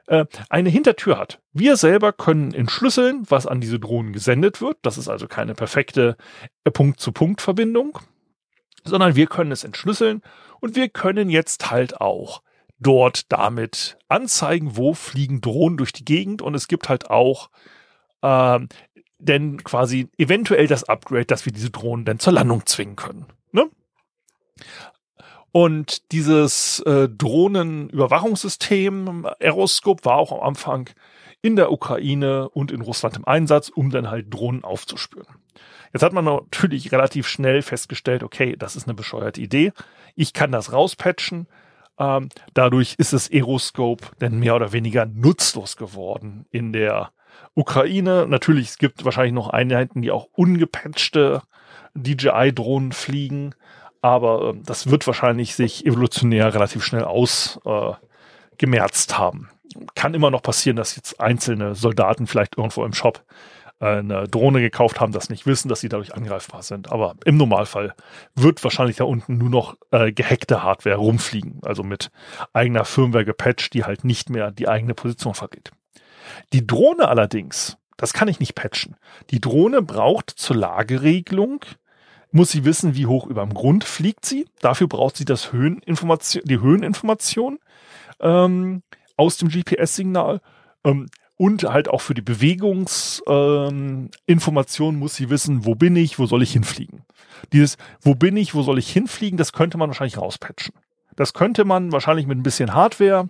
äh, 0.07 0.27
eine 0.49 0.71
Hintertür 0.71 1.19
hat. 1.19 1.41
Wir 1.53 1.77
selber 1.77 2.13
können 2.13 2.53
entschlüsseln, 2.53 3.25
was 3.29 3.47
an 3.47 3.61
diese 3.61 3.79
Drohnen 3.79 4.13
gesendet 4.13 4.61
wird. 4.61 4.79
Das 4.83 4.99
ist 4.99 5.09
also 5.09 5.27
keine 5.27 5.55
perfekte 5.55 6.17
äh, 6.65 6.71
Punkt-zu-Punkt-Verbindung, 6.71 7.99
sondern 8.85 9.17
wir 9.17 9.27
können 9.27 9.53
es 9.53 9.65
entschlüsseln 9.65 10.23
und 10.61 10.77
wir 10.77 10.89
können 10.89 11.31
jetzt 11.31 11.71
halt 11.71 12.01
auch 12.01 12.43
dort 12.79 13.33
damit 13.33 13.97
anzeigen, 14.09 14.77
wo 14.77 14.95
fliegen 14.95 15.41
Drohnen 15.41 15.77
durch 15.79 15.93
die 15.93 16.05
Gegend 16.05 16.43
und 16.43 16.55
es 16.55 16.69
gibt 16.69 16.89
halt 16.89 17.11
auch 17.11 17.51
ähm, 18.23 18.69
denn 19.19 19.63
quasi 19.65 20.09
eventuell 20.19 20.67
das 20.67 20.85
Upgrade, 20.85 21.25
dass 21.25 21.47
wir 21.47 21.53
diese 21.53 21.71
Drohnen 21.71 22.05
dann 22.05 22.19
zur 22.19 22.33
Landung 22.33 22.67
zwingen 22.67 22.97
können. 22.97 23.27
Ne? 23.53 23.71
Und 25.57 26.11
dieses 26.11 26.81
äh, 26.81 27.09
Drohnenüberwachungssystem 27.09 29.25
Aeroscope 29.39 30.05
war 30.05 30.17
auch 30.17 30.33
am 30.33 30.41
Anfang 30.41 30.91
in 31.43 31.55
der 31.55 31.71
Ukraine 31.71 32.49
und 32.49 32.73
in 32.73 32.81
Russland 32.81 33.17
im 33.17 33.25
Einsatz, 33.25 33.69
um 33.69 33.91
dann 33.91 34.11
halt 34.11 34.35
Drohnen 34.35 34.65
aufzuspüren. 34.65 35.37
Jetzt 35.93 36.03
hat 36.03 36.13
man 36.13 36.25
natürlich 36.25 36.91
relativ 36.91 37.29
schnell 37.29 37.63
festgestellt, 37.63 38.25
okay, 38.25 38.57
das 38.59 38.75
ist 38.75 38.89
eine 38.89 38.95
bescheuerte 38.95 39.41
Idee. 39.41 39.71
Ich 40.17 40.33
kann 40.33 40.51
das 40.51 40.73
rauspatchen. 40.73 41.47
Ähm, 42.01 42.31
dadurch 42.53 42.97
ist 42.99 43.13
das 43.13 43.31
Aeroscope 43.31 44.09
dann 44.19 44.41
mehr 44.41 44.57
oder 44.57 44.73
weniger 44.73 45.07
nutzlos 45.07 45.77
geworden 45.77 46.47
in 46.51 46.73
der 46.73 47.13
Ukraine. 47.55 48.27
Natürlich, 48.29 48.71
es 48.71 48.79
gibt 48.79 49.05
wahrscheinlich 49.05 49.35
noch 49.35 49.51
Einheiten, 49.51 50.03
die 50.03 50.11
auch 50.11 50.27
ungepatchte 50.33 51.43
DJI-Drohnen 51.95 52.91
fliegen 52.91 53.55
aber 54.05 54.51
äh, 54.51 54.55
das 54.63 54.91
wird 54.91 55.07
wahrscheinlich 55.07 55.55
sich 55.55 55.87
evolutionär 55.87 56.53
relativ 56.53 56.85
schnell 56.85 57.05
ausgemerzt 57.05 58.01
äh, 59.13 59.15
haben. 59.15 59.49
Kann 59.95 60.13
immer 60.13 60.31
noch 60.31 60.43
passieren, 60.43 60.77
dass 60.77 60.95
jetzt 60.95 61.19
einzelne 61.21 61.75
Soldaten 61.75 62.27
vielleicht 62.27 62.59
irgendwo 62.59 62.85
im 62.85 62.93
Shop 62.93 63.25
äh, 63.81 63.87
eine 63.87 64.29
Drohne 64.29 64.61
gekauft 64.61 65.01
haben, 65.01 65.13
das 65.13 65.31
nicht 65.31 65.47
wissen, 65.47 65.71
dass 65.71 65.81
sie 65.81 65.89
dadurch 65.89 66.15
angreifbar 66.15 66.63
sind. 66.63 66.93
Aber 66.93 67.15
im 67.25 67.39
Normalfall 67.39 67.95
wird 68.35 68.63
wahrscheinlich 68.63 68.97
da 68.97 69.05
unten 69.05 69.39
nur 69.39 69.49
noch 69.49 69.75
äh, 69.91 70.13
gehackte 70.13 70.63
Hardware 70.63 70.97
rumfliegen, 70.97 71.61
also 71.63 71.83
mit 71.83 72.11
eigener 72.53 72.85
Firmware 72.85 73.25
gepatcht, 73.25 73.73
die 73.73 73.85
halt 73.85 74.05
nicht 74.05 74.29
mehr 74.29 74.51
die 74.51 74.69
eigene 74.69 74.93
Position 74.93 75.33
verrät. 75.33 75.71
Die 76.53 76.67
Drohne 76.67 77.09
allerdings, 77.09 77.79
das 77.97 78.13
kann 78.13 78.29
ich 78.29 78.39
nicht 78.39 78.55
patchen. 78.55 78.97
Die 79.31 79.41
Drohne 79.41 79.81
braucht 79.81 80.29
zur 80.29 80.57
Lageregelung 80.57 81.65
muss 82.35 82.51
sie 82.51 82.65
wissen, 82.65 82.97
wie 82.97 83.07
hoch 83.07 83.27
über 83.27 83.43
dem 83.43 83.55
Grund 83.55 83.85
fliegt 83.85 84.27
sie. 84.27 84.47
Dafür 84.61 84.89
braucht 84.89 85.17
sie 85.17 85.25
das 85.25 85.53
Höheninformation, 85.53 86.43
die 86.45 86.61
Höheninformation 86.61 87.61
ähm, 88.21 88.83
aus 89.17 89.37
dem 89.37 89.49
GPS-Signal. 89.49 90.41
Ähm, 90.85 91.07
und 91.37 91.63
halt 91.65 91.89
auch 91.89 92.01
für 92.01 92.15
die 92.15 92.23
Bewegungsinformation 92.23 94.95
ähm, 94.95 94.99
muss 94.99 95.15
sie 95.15 95.31
wissen, 95.31 95.65
wo 95.65 95.77
bin 95.77 95.95
ich, 95.97 96.19
wo 96.19 96.27
soll 96.27 96.43
ich 96.43 96.51
hinfliegen. 96.53 97.05
Dieses, 97.53 97.77
wo 98.01 98.17
bin 98.17 98.37
ich, 98.37 98.55
wo 98.55 98.63
soll 98.63 98.79
ich 98.79 98.91
hinfliegen, 98.91 99.37
das 99.37 99.53
könnte 99.53 99.79
man 99.79 99.89
wahrscheinlich 99.89 100.19
rauspatchen. 100.19 100.75
Das 101.17 101.35
könnte 101.35 101.65
man 101.65 101.93
wahrscheinlich 101.93 102.27
mit 102.27 102.39
ein 102.39 102.43
bisschen 102.43 102.75
Hardware 102.75 103.29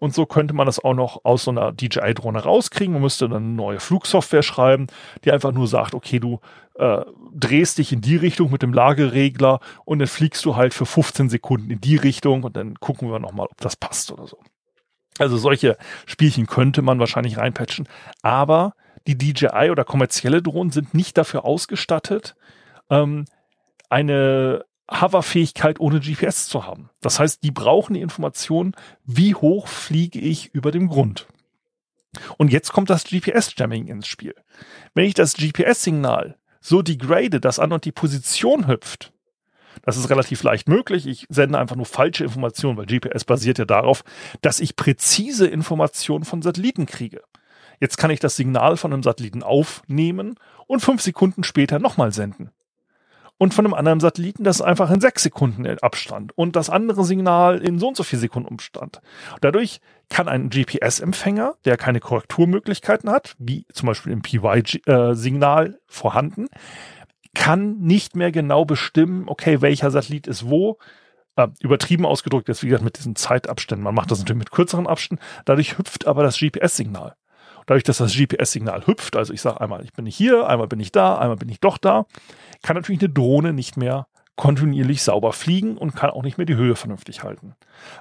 und 0.00 0.14
so 0.14 0.26
könnte 0.26 0.54
man 0.54 0.66
das 0.66 0.82
auch 0.82 0.94
noch 0.94 1.24
aus 1.24 1.44
so 1.44 1.50
einer 1.50 1.72
DJI-Drohne 1.72 2.40
rauskriegen. 2.40 2.94
Man 2.94 3.02
müsste 3.02 3.28
dann 3.28 3.44
eine 3.44 3.54
neue 3.54 3.80
Flugsoftware 3.80 4.42
schreiben, 4.42 4.86
die 5.24 5.30
einfach 5.30 5.52
nur 5.52 5.68
sagt, 5.68 5.94
okay, 5.94 6.18
du 6.18 6.40
äh, 6.80 7.04
drehst 7.34 7.76
dich 7.76 7.92
in 7.92 8.00
die 8.00 8.16
Richtung 8.16 8.50
mit 8.50 8.62
dem 8.62 8.72
Lageregler 8.72 9.60
und 9.84 9.98
dann 9.98 10.08
fliegst 10.08 10.44
du 10.46 10.56
halt 10.56 10.72
für 10.72 10.86
15 10.86 11.28
Sekunden 11.28 11.70
in 11.70 11.80
die 11.80 11.96
Richtung 11.96 12.42
und 12.42 12.56
dann 12.56 12.74
gucken 12.80 13.10
wir 13.10 13.18
nochmal, 13.18 13.48
ob 13.50 13.60
das 13.60 13.76
passt 13.76 14.10
oder 14.10 14.26
so. 14.26 14.38
Also 15.18 15.36
solche 15.36 15.76
Spielchen 16.06 16.46
könnte 16.46 16.80
man 16.80 16.98
wahrscheinlich 16.98 17.36
reinpatchen, 17.36 17.86
aber 18.22 18.74
die 19.06 19.18
DJI 19.18 19.70
oder 19.70 19.84
kommerzielle 19.84 20.40
Drohnen 20.40 20.72
sind 20.72 20.94
nicht 20.94 21.18
dafür 21.18 21.44
ausgestattet, 21.44 22.34
ähm, 22.88 23.26
eine 23.90 24.64
Hoverfähigkeit 24.90 25.80
ohne 25.80 26.00
GPS 26.00 26.46
zu 26.46 26.66
haben. 26.66 26.88
Das 27.02 27.20
heißt, 27.20 27.42
die 27.42 27.50
brauchen 27.50 27.92
die 27.94 28.00
Information, 28.00 28.74
wie 29.04 29.34
hoch 29.34 29.68
fliege 29.68 30.18
ich 30.18 30.54
über 30.54 30.70
dem 30.70 30.88
Grund. 30.88 31.26
Und 32.38 32.50
jetzt 32.50 32.72
kommt 32.72 32.88
das 32.88 33.04
GPS-Jamming 33.04 33.86
ins 33.86 34.06
Spiel. 34.06 34.34
Wenn 34.94 35.04
ich 35.04 35.14
das 35.14 35.34
GPS-Signal 35.34 36.39
so 36.60 36.82
degrade, 36.82 37.40
dass 37.40 37.58
an 37.58 37.72
und 37.72 37.84
die 37.84 37.92
Position 37.92 38.68
hüpft, 38.68 39.12
das 39.82 39.96
ist 39.96 40.10
relativ 40.10 40.42
leicht 40.42 40.68
möglich. 40.68 41.06
Ich 41.06 41.26
sende 41.28 41.58
einfach 41.58 41.76
nur 41.76 41.86
falsche 41.86 42.24
Informationen, 42.24 42.76
weil 42.76 42.86
GPS 42.86 43.24
basiert 43.24 43.58
ja 43.58 43.64
darauf, 43.64 44.04
dass 44.42 44.60
ich 44.60 44.76
präzise 44.76 45.46
Informationen 45.46 46.24
von 46.24 46.42
Satelliten 46.42 46.86
kriege. 46.86 47.22
Jetzt 47.80 47.96
kann 47.96 48.10
ich 48.10 48.20
das 48.20 48.36
Signal 48.36 48.76
von 48.76 48.92
einem 48.92 49.02
Satelliten 49.02 49.42
aufnehmen 49.42 50.34
und 50.66 50.80
fünf 50.80 51.00
Sekunden 51.00 51.44
später 51.44 51.78
nochmal 51.78 52.12
senden 52.12 52.50
und 53.40 53.54
von 53.54 53.64
einem 53.64 53.72
anderen 53.72 54.00
Satelliten 54.00 54.44
das 54.44 54.60
einfach 54.60 54.90
in 54.90 55.00
sechs 55.00 55.22
Sekunden 55.22 55.66
Abstand 55.78 56.36
und 56.36 56.56
das 56.56 56.68
andere 56.68 57.04
Signal 57.04 57.58
in 57.62 57.78
so 57.78 57.88
und 57.88 57.96
so 57.96 58.02
vier 58.02 58.18
Sekunden 58.18 58.52
Abstand. 58.52 59.00
Dadurch 59.40 59.80
kann 60.10 60.28
ein 60.28 60.50
GPS-Empfänger, 60.50 61.54
der 61.64 61.78
keine 61.78 62.00
Korrekturmöglichkeiten 62.00 63.08
hat, 63.10 63.36
wie 63.38 63.64
zum 63.72 63.86
Beispiel 63.86 64.12
im 64.12 64.20
PY-Signal 64.20 65.66
äh, 65.66 65.78
vorhanden, 65.86 66.48
kann 67.34 67.78
nicht 67.78 68.14
mehr 68.14 68.30
genau 68.30 68.66
bestimmen, 68.66 69.24
okay, 69.26 69.62
welcher 69.62 69.90
Satellit 69.90 70.26
ist 70.26 70.50
wo. 70.50 70.76
Äh, 71.36 71.48
übertrieben 71.60 72.04
ausgedrückt 72.04 72.48
jetzt, 72.48 72.62
wie 72.62 72.66
gesagt, 72.66 72.84
mit 72.84 72.98
diesen 72.98 73.16
Zeitabständen. 73.16 73.82
Man 73.82 73.94
macht 73.94 74.10
das 74.10 74.18
natürlich 74.18 74.40
mit 74.40 74.50
kürzeren 74.50 74.86
Abständen. 74.86 75.24
Dadurch 75.46 75.78
hüpft 75.78 76.06
aber 76.06 76.24
das 76.24 76.38
GPS-Signal. 76.38 77.14
Dadurch, 77.66 77.84
dass 77.84 77.98
das 77.98 78.14
GPS-Signal 78.14 78.86
hüpft, 78.86 79.16
also 79.16 79.32
ich 79.32 79.40
sage 79.40 79.60
einmal, 79.60 79.84
ich 79.84 79.92
bin 79.92 80.04
nicht 80.04 80.16
hier, 80.16 80.46
einmal 80.46 80.68
bin 80.68 80.80
ich 80.80 80.92
da, 80.92 81.16
einmal 81.18 81.36
bin 81.36 81.48
ich 81.48 81.60
doch 81.60 81.78
da, 81.78 82.06
kann 82.62 82.76
natürlich 82.76 83.00
eine 83.00 83.10
Drohne 83.10 83.52
nicht 83.52 83.76
mehr 83.76 84.06
kontinuierlich 84.36 85.02
sauber 85.02 85.32
fliegen 85.32 85.76
und 85.76 85.94
kann 85.94 86.10
auch 86.10 86.22
nicht 86.22 86.38
mehr 86.38 86.46
die 86.46 86.56
Höhe 86.56 86.74
vernünftig 86.74 87.22
halten. 87.22 87.54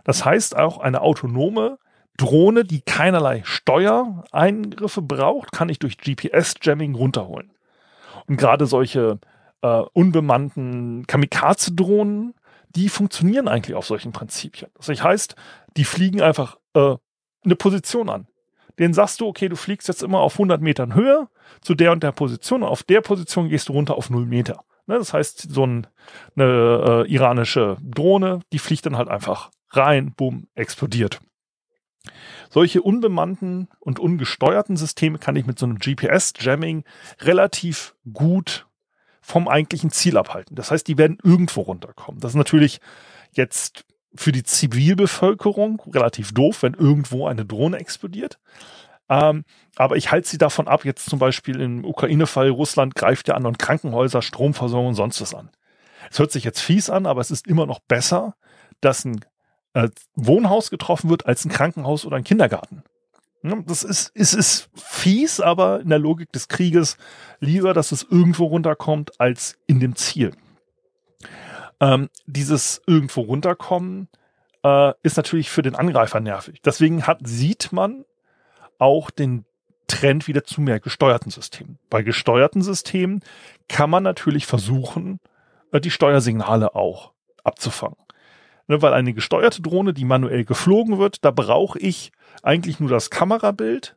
Das 0.06 0.24
heißt 0.24 0.56
auch 0.56 0.78
eine 0.78 1.02
autonome 1.02 1.78
Drohne, 2.18 2.64
die 2.64 2.82
keinerlei 2.82 3.42
Steuereingriffe 3.44 5.02
braucht, 5.02 5.52
kann 5.52 5.70
ich 5.70 5.80
durch 5.80 5.98
GPS-Jamming 5.98 6.96
runterholen. 6.96 7.52
Und 8.28 8.38
gerade 8.38 8.66
solche 8.66 9.20
äh, 9.62 9.82
unbemannten 9.94 11.08
Kamikaze-Drohnen, 11.08 12.34
die 12.70 12.90
funktionieren 12.90 13.48
eigentlich 13.48 13.76
auf 13.76 13.86
solchen 13.86 14.12
Prinzipien. 14.12 14.70
Das 14.78 14.88
heißt, 14.88 15.36
die 15.78 15.86
fliegen 15.86 16.22
einfach 16.22 16.58
äh, 16.74 16.96
eine 17.44 17.56
Position 17.56 18.10
an 18.10 18.28
den 18.80 18.94
sagst 18.94 19.22
du, 19.22 19.28
okay, 19.28 19.50
du 19.50 19.56
fliegst 19.56 19.88
jetzt 19.88 20.04
immer 20.04 20.20
auf 20.20 20.34
100 20.34 20.62
Metern 20.62 20.96
Höhe 20.96 21.28
zu 21.62 21.76
der 21.76 21.92
und 21.92 22.02
der 22.02 22.14
Position. 22.14 22.64
Auf 22.64 22.84
der 22.84 23.02
Position 23.02 23.50
gehst 23.50 23.70
du 23.70 23.74
runter 23.74 23.96
auf 23.96 24.10
0 24.10 24.26
Meter. 24.26 24.64
Ne, 24.88 24.98
das 24.98 25.14
heißt, 25.14 25.54
so 25.54 25.66
ein, 25.66 25.86
eine 26.36 27.06
äh, 27.06 27.12
iranische 27.14 27.78
Drohne, 27.82 28.40
die 28.52 28.60
fliegt 28.60 28.88
dann 28.88 28.98
halt 28.98 29.10
einfach 29.10 29.52
rein, 29.70 30.14
bumm, 30.16 30.48
explodiert. 30.56 31.20
Solche 32.50 32.82
unbemannten 32.82 33.68
und 33.80 34.00
ungesteuerten 34.00 34.78
Systeme 34.78 35.20
kann 35.20 35.36
ich 35.36 35.46
mit 35.46 35.60
so 35.60 35.68
einem 35.68 35.78
GPS-Jamming 35.78 36.86
relativ 37.20 37.96
gut 38.12 38.66
vom 39.22 39.48
eigentlichen 39.48 39.92
Ziel 39.92 40.18
abhalten. 40.18 40.56
Das 40.56 40.72
heißt, 40.72 40.88
die 40.88 40.98
werden 40.98 41.20
irgendwo 41.24 41.62
runterkommen. 41.62 42.20
Das 42.20 42.32
ist 42.32 42.38
natürlich 42.38 42.80
jetzt 43.32 43.86
für 44.16 44.32
die 44.32 44.44
Zivilbevölkerung 44.44 45.82
relativ 45.94 46.34
doof, 46.34 46.64
wenn 46.64 46.74
irgendwo 46.74 47.28
eine 47.28 47.46
Drohne 47.46 47.78
explodiert. 47.78 48.40
Ähm, 49.10 49.44
aber 49.76 49.98
ich 49.98 50.12
halte 50.12 50.28
sie 50.28 50.38
davon 50.38 50.68
ab, 50.68 50.86
jetzt 50.86 51.10
zum 51.10 51.20
Beispiel 51.20 51.60
im 51.60 51.84
Ukraine-Fall, 51.84 52.50
Russland 52.50 52.96
greift 52.96 53.28
ja 53.28 53.36
an 53.36 53.46
und 53.46 53.60
Krankenhäuser, 53.60 54.22
Stromversorgung 54.22 54.90
und 54.90 54.96
sonst 54.96 55.20
was 55.22 55.34
an. 55.34 55.50
Es 56.12 56.20
hört 56.20 56.32
sich 56.32 56.44
jetzt 56.44 56.60
fies 56.60 56.90
an, 56.90 57.06
aber 57.06 57.22
es 57.22 57.32
ist 57.32 57.48
immer 57.48 57.66
noch 57.66 57.80
besser, 57.80 58.36
dass 58.82 59.06
ein 59.06 59.26
äh, 59.74 59.90
Wohnhaus 60.16 60.70
getroffen 60.70 61.10
wird 61.10 61.26
als 61.26 61.46
ein 61.46 61.50
Krankenhaus 61.50 62.06
oder 62.06 62.18
ein 62.18 62.24
Kindergarten. 62.24 62.84
Das 63.42 63.84
ist, 63.84 64.10
ist, 64.16 64.34
ist 64.34 64.70
fies, 64.76 65.40
aber 65.40 65.80
in 65.80 65.90
der 65.90 66.00
Logik 66.00 66.32
des 66.34 66.50
Krieges 66.50 66.98
lieber, 67.40 67.74
dass 67.74 67.92
es 67.92 68.04
irgendwo 68.04 68.46
runterkommt, 68.46 69.20
als 69.20 69.58
in 69.66 69.80
dem 69.80 69.96
Ziel. 69.96 70.34
Ähm, 71.80 72.10
dieses 72.26 72.82
irgendwo 72.88 73.22
runterkommen 73.22 74.10
äh, 74.64 74.94
ist 75.04 75.18
natürlich 75.18 75.50
für 75.50 75.62
den 75.62 75.76
Angreifer 75.76 76.20
nervig. 76.20 76.62
Deswegen 76.64 77.08
hat, 77.08 77.20
sieht 77.24 77.72
man 77.72 78.06
auch 78.78 79.10
den 79.10 79.46
Trend 79.88 80.28
wieder 80.28 80.44
zu 80.44 80.62
mehr 80.62 80.80
gesteuerten 80.80 81.32
Systemen. 81.32 81.80
Bei 81.90 82.04
gesteuerten 82.04 82.62
Systemen 82.62 83.22
kann 83.68 83.90
man 83.90 84.04
natürlich 84.04 84.46
versuchen, 84.46 85.20
äh, 85.72 85.82
die 85.82 85.92
Steuersignale 85.92 86.76
auch 86.76 87.12
abzufangen. 87.44 87.98
Ne, 88.68 88.82
weil 88.84 88.94
eine 88.94 89.14
gesteuerte 89.14 89.64
Drohne, 89.64 89.94
die 89.94 90.06
manuell 90.06 90.46
geflogen 90.46 91.00
wird, 91.00 91.26
da 91.26 91.32
brauche 91.32 91.80
ich 91.80 92.12
eigentlich 92.44 92.80
nur 92.80 92.90
das 92.90 93.10
Kamerabild 93.10 93.96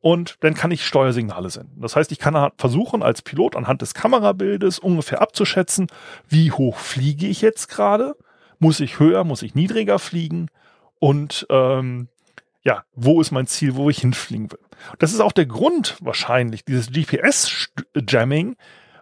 und 0.00 0.36
dann 0.40 0.54
kann 0.54 0.70
ich 0.70 0.86
Steuersignale 0.86 1.50
senden. 1.50 1.78
Das 1.80 1.96
heißt, 1.96 2.12
ich 2.12 2.18
kann 2.18 2.52
versuchen, 2.56 3.02
als 3.02 3.20
Pilot 3.22 3.56
anhand 3.56 3.82
des 3.82 3.94
Kamerabildes 3.94 4.78
ungefähr 4.78 5.20
abzuschätzen, 5.20 5.88
wie 6.28 6.52
hoch 6.52 6.78
fliege 6.78 7.26
ich 7.26 7.42
jetzt 7.42 7.68
gerade, 7.68 8.16
muss 8.58 8.80
ich 8.80 8.98
höher, 8.98 9.24
muss 9.24 9.42
ich 9.42 9.54
niedriger 9.54 9.98
fliegen 9.98 10.48
und 10.98 11.46
ähm, 11.50 12.08
ja, 12.62 12.84
wo 12.94 13.20
ist 13.20 13.30
mein 13.30 13.46
Ziel, 13.46 13.76
wo 13.76 13.90
ich 13.90 14.00
hinfliegen 14.00 14.50
will. 14.52 14.60
Das 14.98 15.12
ist 15.12 15.20
auch 15.20 15.32
der 15.32 15.44
Grund 15.46 15.96
wahrscheinlich, 16.00 16.64
dieses 16.64 16.90
GPS-Jamming, 16.92 18.56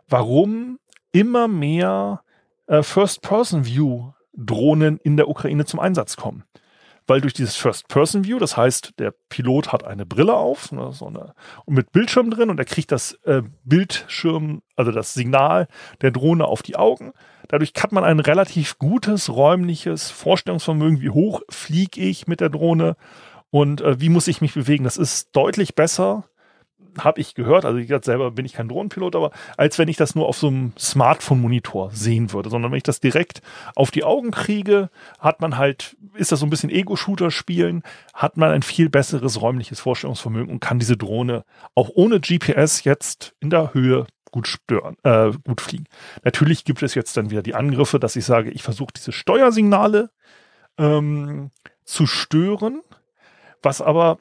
warum 0.09 0.79
immer 1.13 1.47
mehr 1.49 2.23
äh, 2.67 2.83
First-Person-View-Drohnen 2.83 4.99
in 4.99 5.17
der 5.17 5.29
Ukraine 5.29 5.65
zum 5.65 5.81
Einsatz 5.81 6.17
kommen. 6.17 6.45
Weil 7.09 7.23
durch 7.23 7.33
dieses 7.33 7.57
First-Person-View, 7.57 8.39
das 8.39 8.59
heißt, 8.59 8.93
der 8.99 9.15
Pilot 9.31 9.73
hat 9.73 9.83
eine 9.83 10.05
Brille 10.05 10.35
auf 10.35 10.71
ne, 10.73 10.93
so 10.93 11.07
eine, 11.07 11.35
und 11.65 11.75
mit 11.75 11.91
Bildschirm 11.91 12.31
drin 12.31 12.51
und 12.51 12.59
er 12.59 12.67
kriegt 12.67 12.93
das 12.93 13.15
äh, 13.25 13.43
Bildschirm, 13.65 14.61
also 14.77 14.93
das 14.93 15.15
Signal 15.15 15.69
der 16.03 16.11
Drohne 16.11 16.45
auf 16.45 16.63
die 16.63 16.77
Augen. 16.77 17.13
Dadurch 17.49 17.73
hat 17.79 17.93
man 17.93 18.05
ein 18.05 18.21
relativ 18.21 18.79
gutes 18.79 19.31
räumliches 19.31 20.11
Vorstellungsvermögen, 20.11 21.01
wie 21.01 21.09
hoch 21.09 21.41
fliege 21.49 21.99
ich 22.03 22.27
mit 22.27 22.41
der 22.41 22.51
Drohne 22.51 22.95
und 23.49 23.81
äh, 23.81 23.99
wie 24.01 24.11
muss 24.11 24.29
ich 24.29 24.43
mich 24.43 24.53
bewegen. 24.53 24.85
Das 24.85 24.99
ist 24.99 25.31
deutlich 25.33 25.75
besser 25.75 26.29
habe 27.05 27.21
ich 27.21 27.35
gehört, 27.35 27.65
also 27.65 27.79
ich 27.79 27.93
selber 28.03 28.31
bin 28.33 28.45
ich 28.45 28.53
kein 28.53 28.69
Drohnenpilot, 28.69 29.17
aber 29.17 29.31
als 29.57 29.79
wenn 29.79 29.89
ich 29.89 29.97
das 29.97 30.15
nur 30.15 30.27
auf 30.27 30.39
so 30.39 30.49
einem 30.49 30.73
Smartphone-Monitor 30.79 31.91
sehen 31.93 32.33
würde, 32.33 32.51
sondern 32.51 32.71
wenn 32.71 32.77
ich 32.77 32.83
das 32.83 33.01
direkt 33.01 33.43
auf 33.75 33.91
die 33.91 34.05
Augen 34.05 34.31
kriege, 34.31 34.91
hat 35.19 35.41
man 35.41 35.57
halt, 35.57 35.97
ist 36.15 36.33
das 36.33 36.41
so 36.41 36.47
ein 36.47 36.51
bisschen 36.51 36.71
Ego-Shooter 36.71 37.31
spielen, 37.31 37.83
hat 38.15 38.37
man 38.37 38.51
ein 38.51 38.63
viel 38.63 38.89
besseres 38.89 39.41
räumliches 39.41 39.81
Vorstellungsvermögen 39.81 40.51
und 40.51 40.61
kann 40.61 40.79
diese 40.79 40.97
Drohne 40.97 41.45
auch 41.75 41.91
ohne 41.95 42.21
GPS 42.21 42.85
jetzt 42.85 43.35
in 43.41 43.51
der 43.51 43.75
Höhe 43.75 44.07
gut 44.31 44.47
stören, 44.47 44.97
äh, 45.05 45.31
gut 45.45 45.61
fliegen. 45.61 45.85
Natürlich 46.25 46.65
gibt 46.65 46.83
es 46.83 46.95
jetzt 46.95 47.17
dann 47.17 47.31
wieder 47.31 47.43
die 47.43 47.55
Angriffe, 47.55 47.99
dass 47.99 48.17
ich 48.17 48.25
sage, 48.25 48.51
ich 48.51 48.63
versuche 48.63 48.93
diese 48.95 49.13
Steuersignale 49.13 50.11
ähm, 50.77 51.51
zu 51.85 52.07
stören, 52.07 52.83
was 53.63 53.81
aber 53.81 54.19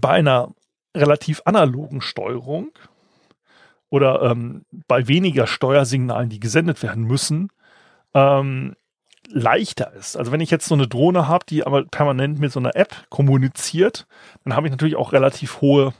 bei 0.00 0.10
einer 0.10 0.54
relativ 0.96 1.42
analogen 1.44 2.00
Steuerung 2.00 2.70
oder 3.88 4.22
ähm, 4.22 4.64
bei 4.88 5.08
weniger 5.08 5.46
Steuersignalen, 5.46 6.28
die 6.28 6.40
gesendet 6.40 6.82
werden 6.82 7.04
müssen, 7.04 7.50
ähm, 8.14 8.74
leichter 9.28 9.92
ist. 9.94 10.16
Also 10.16 10.32
wenn 10.32 10.40
ich 10.40 10.50
jetzt 10.50 10.66
so 10.66 10.74
eine 10.74 10.88
Drohne 10.88 11.28
habe, 11.28 11.44
die 11.48 11.64
aber 11.64 11.84
permanent 11.84 12.38
mit 12.38 12.52
so 12.52 12.60
einer 12.60 12.76
App 12.76 13.06
kommuniziert, 13.10 14.06
dann 14.44 14.54
habe 14.54 14.66
ich 14.66 14.70
natürlich 14.70 14.96
auch 14.96 15.12
relativ 15.12 15.60
hohe 15.60 15.92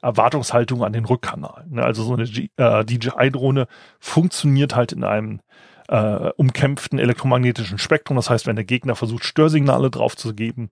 Erwartungshaltung 0.00 0.82
an 0.82 0.92
den 0.92 1.04
Rückkanal. 1.04 1.64
Ne? 1.68 1.82
Also 1.82 2.02
so 2.02 2.14
eine 2.14 2.24
äh, 2.24 2.84
DJI-Drohne 2.84 3.66
funktioniert 4.00 4.74
halt 4.74 4.92
in 4.92 5.04
einem 5.04 5.40
äh, 5.88 6.30
umkämpften 6.36 6.98
elektromagnetischen 6.98 7.78
Spektrum. 7.78 8.16
Das 8.16 8.30
heißt, 8.30 8.46
wenn 8.46 8.56
der 8.56 8.64
Gegner 8.64 8.94
versucht, 8.94 9.24
Störsignale 9.24 9.90
draufzugeben, 9.90 10.70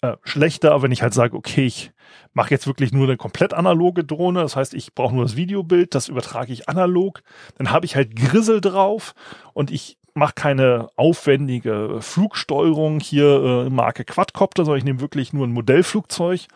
äh, 0.00 0.16
schlechter, 0.24 0.82
wenn 0.82 0.92
ich 0.92 1.02
halt 1.02 1.14
sage, 1.14 1.36
okay, 1.36 1.64
ich 1.64 1.92
mache 2.34 2.50
jetzt 2.50 2.66
wirklich 2.66 2.92
nur 2.92 3.04
eine 3.04 3.16
komplett 3.16 3.54
analoge 3.54 4.04
Drohne, 4.04 4.40
das 4.40 4.56
heißt, 4.56 4.74
ich 4.74 4.94
brauche 4.94 5.14
nur 5.14 5.24
das 5.24 5.36
Videobild, 5.36 5.94
das 5.94 6.08
übertrage 6.08 6.52
ich 6.52 6.68
analog, 6.68 7.22
dann 7.58 7.70
habe 7.70 7.86
ich 7.86 7.96
halt 7.96 8.16
Grissel 8.16 8.60
drauf 8.60 9.14
und 9.52 9.70
ich 9.70 9.98
mache 10.14 10.34
keine 10.34 10.88
aufwendige 10.96 11.98
Flugsteuerung 12.00 13.00
hier 13.00 13.66
äh, 13.66 13.70
Marke 13.70 14.04
Quadcopter, 14.04 14.64
sondern 14.64 14.78
ich 14.78 14.84
nehme 14.84 15.00
wirklich 15.00 15.32
nur 15.32 15.46
ein 15.46 15.52
Modellflugzeug, 15.52 16.48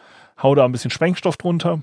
hau 0.43 0.55
da 0.55 0.65
ein 0.65 0.73
bisschen 0.73 0.91
Sprengstoff 0.91 1.37
drunter 1.37 1.83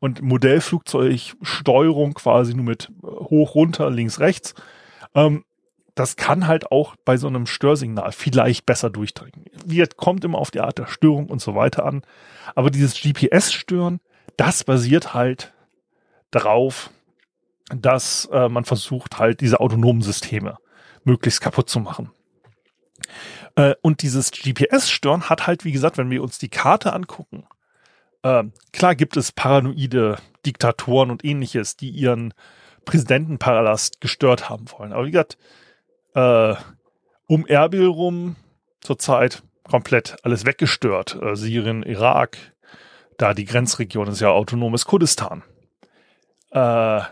und 0.00 0.22
Modellflugzeugsteuerung 0.22 2.14
quasi 2.14 2.54
nur 2.54 2.64
mit 2.64 2.90
äh, 3.02 3.06
hoch, 3.06 3.54
runter, 3.54 3.90
links, 3.90 4.20
rechts. 4.20 4.54
Ähm, 5.14 5.44
das 5.94 6.14
kann 6.14 6.46
halt 6.46 6.70
auch 6.70 6.94
bei 7.04 7.16
so 7.16 7.26
einem 7.26 7.46
Störsignal 7.46 8.12
vielleicht 8.12 8.66
besser 8.66 8.88
durchdringen. 8.88 9.46
Wie 9.64 9.84
kommt 9.96 10.24
immer 10.24 10.38
auf 10.38 10.52
die 10.52 10.60
Art 10.60 10.78
der 10.78 10.86
Störung 10.86 11.26
und 11.26 11.40
so 11.40 11.56
weiter 11.56 11.84
an. 11.84 12.02
Aber 12.54 12.70
dieses 12.70 12.94
GPS-Stören, 12.94 14.00
das 14.36 14.62
basiert 14.62 15.12
halt 15.12 15.52
darauf, 16.30 16.90
dass 17.74 18.26
äh, 18.32 18.48
man 18.48 18.64
versucht 18.64 19.18
halt 19.18 19.40
diese 19.40 19.58
autonomen 19.58 20.02
Systeme 20.02 20.58
möglichst 21.04 21.40
kaputt 21.40 21.68
zu 21.68 21.80
machen. 21.80 22.10
Äh, 23.56 23.74
und 23.82 24.02
dieses 24.02 24.30
GPS-Stören 24.30 25.28
hat 25.28 25.46
halt, 25.46 25.64
wie 25.64 25.72
gesagt, 25.72 25.98
wenn 25.98 26.10
wir 26.10 26.22
uns 26.22 26.38
die 26.38 26.48
Karte 26.48 26.92
angucken, 26.92 27.44
äh, 28.22 28.44
klar 28.72 28.94
gibt 28.94 29.16
es 29.16 29.32
paranoide 29.32 30.18
Diktatoren 30.46 31.10
und 31.10 31.24
ähnliches, 31.24 31.76
die 31.76 31.90
ihren 31.90 32.34
Präsidentenpalast 32.88 34.00
gestört 34.00 34.48
haben 34.48 34.64
wollen. 34.76 34.94
Aber 34.94 35.04
wie 35.04 35.10
gesagt, 35.10 35.36
äh, 36.14 36.54
um 37.26 37.46
Erbil 37.46 37.86
rum 37.86 38.36
zurzeit 38.80 39.42
komplett 39.62 40.16
alles 40.22 40.46
weggestört. 40.46 41.18
Äh, 41.20 41.36
Syrien, 41.36 41.82
Irak, 41.82 42.38
da 43.18 43.34
die 43.34 43.44
Grenzregion 43.44 44.08
ist 44.08 44.20
ja 44.20 44.30
autonomes 44.30 44.86
Kurdistan. 44.86 45.42
Äh, 46.50 47.02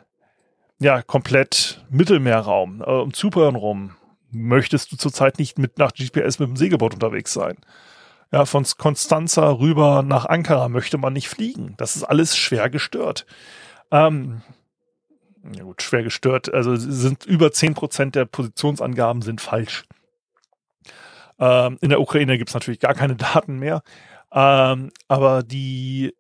ja, 0.79 1.03
komplett 1.07 1.85
Mittelmeerraum, 1.91 2.81
äh, 2.81 2.85
um 2.85 3.13
Zypern 3.13 3.55
rum. 3.55 3.97
Möchtest 4.31 4.93
du 4.93 4.97
zurzeit 4.97 5.39
nicht 5.39 5.59
mit 5.59 5.77
nach 5.79 5.93
GPS 5.93 6.39
mit 6.39 6.49
dem 6.49 6.57
Segelboot 6.57 6.95
unterwegs 6.95 7.35
sein? 7.35 7.57
Ja, 8.33 8.47
von 8.47 8.65
Konstanza 8.79 9.51
rüber 9.51 10.03
nach 10.03 10.25
Ankara 10.25 10.71
möchte 10.71 10.97
man 10.97 11.13
nicht 11.13 11.29
fliegen. 11.29 11.75
Das 11.77 11.97
ist 11.97 12.03
alles 12.03 12.35
schwer 12.37 12.71
gestört. 12.71 13.27
Ähm, 13.91 14.41
ja 15.55 15.65
gut, 15.65 15.83
schwer 15.83 16.03
gestört. 16.03 16.53
Also 16.53 16.77
sind 16.77 17.25
über 17.27 17.53
zehn 17.53 17.75
Prozent 17.75 18.15
der 18.15 18.25
Positionsangaben 18.25 19.23
sind 19.23 19.41
falsch. 19.41 19.85
Ähm, 21.39 21.79
in 21.81 21.91
der 21.91 22.01
Ukraine 22.01 22.39
gibt 22.39 22.51
es 22.51 22.55
natürlich 22.55 22.81
gar 22.81 22.95
keine 22.95 23.17
Daten 23.17 23.59
mehr. 23.59 23.83
Ähm, 24.33 24.91
aber 25.09 25.43
die 25.43 26.15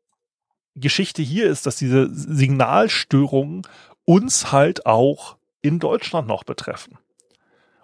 Geschichte 0.74 1.22
hier 1.22 1.46
ist, 1.46 1.66
dass 1.66 1.76
diese 1.76 2.08
Signalstörungen 2.12 3.62
uns 4.04 4.52
halt 4.52 4.86
auch 4.86 5.36
in 5.62 5.78
Deutschland 5.78 6.28
noch 6.28 6.44
betreffen. 6.44 6.98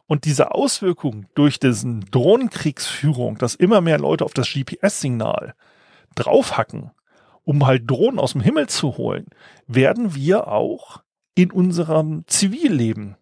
Und 0.06 0.26
diese 0.26 0.52
Auswirkung 0.52 1.26
durch 1.34 1.58
diesen 1.58 2.02
Drohnenkriegsführung, 2.10 3.38
dass 3.38 3.54
immer 3.54 3.80
mehr 3.80 3.98
Leute 3.98 4.24
auf 4.24 4.34
das 4.34 4.52
GPS-Signal 4.52 5.54
draufhacken, 6.14 6.90
um 7.44 7.66
halt 7.66 7.90
Drohnen 7.90 8.18
aus 8.18 8.32
dem 8.32 8.42
Himmel 8.42 8.68
zu 8.68 8.98
holen, 8.98 9.26
werden 9.66 10.14
wir 10.14 10.48
auch 10.48 11.02
in 11.34 11.50
unserem 11.50 12.24
Zivilleben 12.26 13.16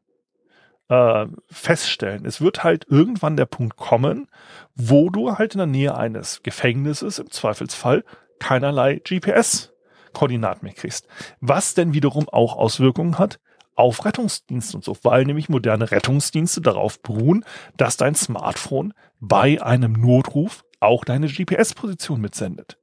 äh, 0.89 1.27
feststellen. 1.49 2.27
Es 2.27 2.41
wird 2.41 2.65
halt 2.65 2.87
irgendwann 2.89 3.37
der 3.37 3.47
Punkt 3.47 3.77
kommen, 3.77 4.27
wo 4.75 5.11
du 5.11 5.39
halt 5.39 5.55
in 5.55 5.59
der 5.59 5.67
Nähe 5.67 5.97
eines 5.97 6.43
Gefängnisses 6.43 7.19
im 7.19 7.31
Zweifelsfall 7.31 8.05
keinerlei 8.41 8.97
GPS-Koordinaten 8.97 10.65
mehr 10.65 10.75
kriegst. 10.75 11.07
Was 11.41 11.75
denn 11.75 11.95
wiederum 11.95 12.29
auch 12.29 12.57
Auswirkungen 12.57 13.19
hat 13.19 13.39
auf 13.77 14.05
Rettungsdienste 14.05 14.77
und 14.77 14.85
so, 14.85 14.97
weil 15.03 15.25
nämlich 15.25 15.49
moderne 15.49 15.91
Rettungsdienste 15.91 16.61
darauf 16.61 17.01
beruhen, 17.01 17.45
dass 17.77 17.97
dein 17.97 18.15
Smartphone 18.15 18.93
bei 19.21 19.63
einem 19.63 19.93
Notruf 19.93 20.65
auch 20.81 21.05
deine 21.05 21.29
GPS-Position 21.29 22.21
mitsendet. 22.21 22.79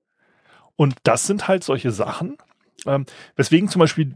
Und 0.76 0.96
das 1.04 1.28
sind 1.28 1.48
halt 1.48 1.64
solche 1.64 1.92
Sachen, 1.92 2.38
ähm, 2.86 3.06
weswegen 3.36 3.68
zum 3.68 3.80
Beispiel 3.80 4.16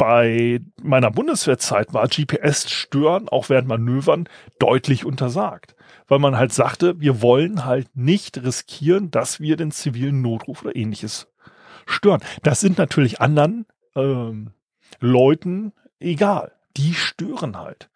bei 0.00 0.62
meiner 0.82 1.10
Bundeswehrzeit 1.10 1.92
war 1.92 2.08
GPS-Stören 2.08 3.28
auch 3.28 3.50
während 3.50 3.68
Manövern 3.68 4.30
deutlich 4.58 5.04
untersagt. 5.04 5.76
weil 6.08 6.18
man 6.18 6.38
halt 6.38 6.54
sagte, 6.54 6.98
wir 7.00 7.20
wollen 7.20 7.66
halt 7.66 7.94
nicht 7.94 8.42
riskieren, 8.42 9.10
dass 9.10 9.40
wir 9.40 9.56
den 9.58 9.70
zivilen 9.70 10.22
Notruf 10.22 10.62
oder 10.62 10.74
ähnliches 10.74 11.28
stören. 11.86 12.22
Das 12.42 12.60
sind 12.60 12.78
natürlich 12.78 13.20
anderen 13.20 13.66
ähm, 13.94 14.52
Leuten 15.00 15.72
egal. 16.00 16.52
Die 16.78 16.94
stören 16.94 17.58
halt. 17.58 17.90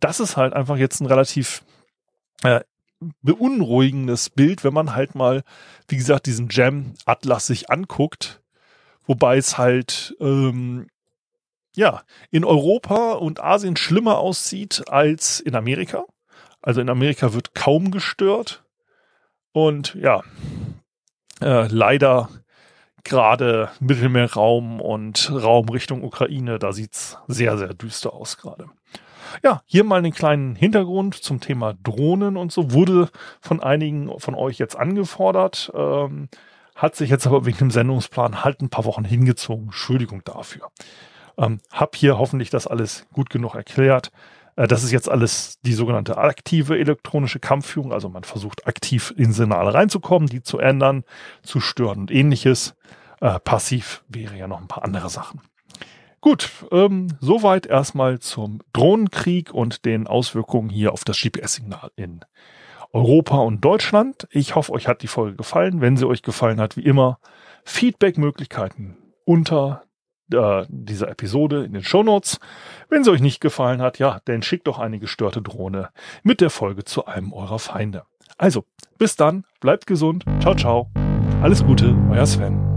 Das 0.00 0.18
ist 0.18 0.38
halt 0.38 0.54
einfach 0.54 0.78
jetzt 0.78 1.00
ein 1.00 1.06
relativ 1.06 1.62
äh, 2.42 2.60
beunruhigendes 3.20 4.30
Bild, 4.30 4.64
wenn 4.64 4.74
man 4.74 4.94
halt 4.94 5.14
mal, 5.14 5.44
wie 5.88 5.96
gesagt, 5.98 6.24
diesen 6.24 6.48
Jam-Atlas 6.50 7.46
sich 7.46 7.70
anguckt, 7.70 8.40
wobei 9.06 9.36
es 9.36 9.58
halt 9.58 10.16
ähm, 10.20 10.88
ja 11.74 12.02
in 12.30 12.44
Europa 12.44 13.12
und 13.12 13.42
Asien 13.42 13.76
schlimmer 13.76 14.18
aussieht 14.18 14.84
als 14.88 15.40
in 15.40 15.54
Amerika. 15.54 16.04
Also 16.62 16.80
in 16.80 16.90
Amerika 16.90 17.32
wird 17.32 17.54
kaum 17.54 17.90
gestört 17.90 18.64
und 19.52 19.94
ja, 19.94 20.22
äh, 21.40 21.66
leider 21.68 22.28
gerade 23.04 23.70
Mittelmeerraum 23.80 24.80
und 24.80 25.30
Raum 25.32 25.68
Richtung 25.68 26.04
Ukraine, 26.04 26.58
da 26.58 26.72
sieht's 26.72 27.18
sehr, 27.28 27.56
sehr 27.56 27.74
düster 27.74 28.12
aus 28.12 28.36
gerade. 28.36 28.66
Ja, 29.42 29.62
hier 29.64 29.84
mal 29.84 29.98
einen 29.98 30.12
kleinen 30.12 30.56
Hintergrund 30.56 31.14
zum 31.14 31.40
Thema 31.40 31.74
Drohnen 31.82 32.36
und 32.36 32.52
so 32.52 32.72
wurde 32.72 33.08
von 33.40 33.62
einigen 33.62 34.18
von 34.18 34.34
euch 34.34 34.58
jetzt 34.58 34.76
angefordert, 34.76 35.70
ähm, 35.74 36.28
hat 36.74 36.96
sich 36.96 37.10
jetzt 37.10 37.26
aber 37.26 37.46
wegen 37.46 37.58
dem 37.58 37.70
Sendungsplan 37.70 38.42
halt 38.42 38.60
ein 38.60 38.70
paar 38.70 38.84
Wochen 38.84 39.04
hingezogen. 39.04 39.66
Entschuldigung 39.66 40.22
dafür. 40.24 40.70
Ähm, 41.40 41.60
hab 41.72 41.96
hier 41.96 42.18
hoffentlich 42.18 42.50
das 42.50 42.66
alles 42.66 43.06
gut 43.12 43.30
genug 43.30 43.54
erklärt. 43.54 44.12
Äh, 44.56 44.68
das 44.68 44.84
ist 44.84 44.92
jetzt 44.92 45.08
alles 45.08 45.58
die 45.62 45.72
sogenannte 45.72 46.18
aktive 46.18 46.78
elektronische 46.78 47.40
Kampfführung. 47.40 47.92
Also 47.92 48.08
man 48.08 48.24
versucht 48.24 48.66
aktiv 48.66 49.14
in 49.16 49.32
Signale 49.32 49.72
reinzukommen, 49.72 50.28
die 50.28 50.42
zu 50.42 50.58
ändern, 50.58 51.04
zu 51.42 51.60
stören 51.60 52.00
und 52.00 52.10
ähnliches. 52.10 52.74
Äh, 53.20 53.40
passiv 53.40 54.04
wäre 54.08 54.36
ja 54.36 54.46
noch 54.46 54.60
ein 54.60 54.68
paar 54.68 54.84
andere 54.84 55.08
Sachen. 55.08 55.40
Gut, 56.20 56.50
ähm, 56.70 57.16
soweit 57.20 57.64
erstmal 57.64 58.18
zum 58.18 58.60
Drohnenkrieg 58.74 59.54
und 59.54 59.86
den 59.86 60.06
Auswirkungen 60.06 60.68
hier 60.68 60.92
auf 60.92 61.02
das 61.04 61.18
GPS-Signal 61.18 61.90
in 61.96 62.20
Europa 62.92 63.38
und 63.38 63.64
Deutschland. 63.64 64.28
Ich 64.30 64.54
hoffe, 64.54 64.72
euch 64.72 64.86
hat 64.86 65.00
die 65.00 65.06
Folge 65.06 65.36
gefallen. 65.36 65.80
Wenn 65.80 65.96
sie 65.96 66.06
euch 66.06 66.20
gefallen 66.20 66.60
hat, 66.60 66.76
wie 66.76 66.84
immer, 66.84 67.18
Feedback-Möglichkeiten 67.64 68.98
unter 69.24 69.84
äh, 70.32 70.66
dieser 70.68 71.08
Episode 71.08 71.64
in 71.64 71.72
den 71.72 71.82
Shownotes. 71.82 72.38
Wenn 72.88 73.04
sie 73.04 73.10
euch 73.10 73.20
nicht 73.20 73.40
gefallen 73.40 73.82
hat, 73.82 73.98
ja, 73.98 74.20
dann 74.24 74.42
schickt 74.42 74.66
doch 74.66 74.78
eine 74.78 74.98
gestörte 74.98 75.42
Drohne 75.42 75.90
mit 76.22 76.40
der 76.40 76.50
Folge 76.50 76.84
zu 76.84 77.06
einem 77.06 77.32
eurer 77.32 77.58
Feinde. 77.58 78.04
Also, 78.38 78.64
bis 78.98 79.16
dann, 79.16 79.44
bleibt 79.60 79.86
gesund, 79.86 80.24
ciao, 80.40 80.54
ciao, 80.54 80.90
alles 81.42 81.64
Gute, 81.64 81.96
euer 82.10 82.26
Sven. 82.26 82.69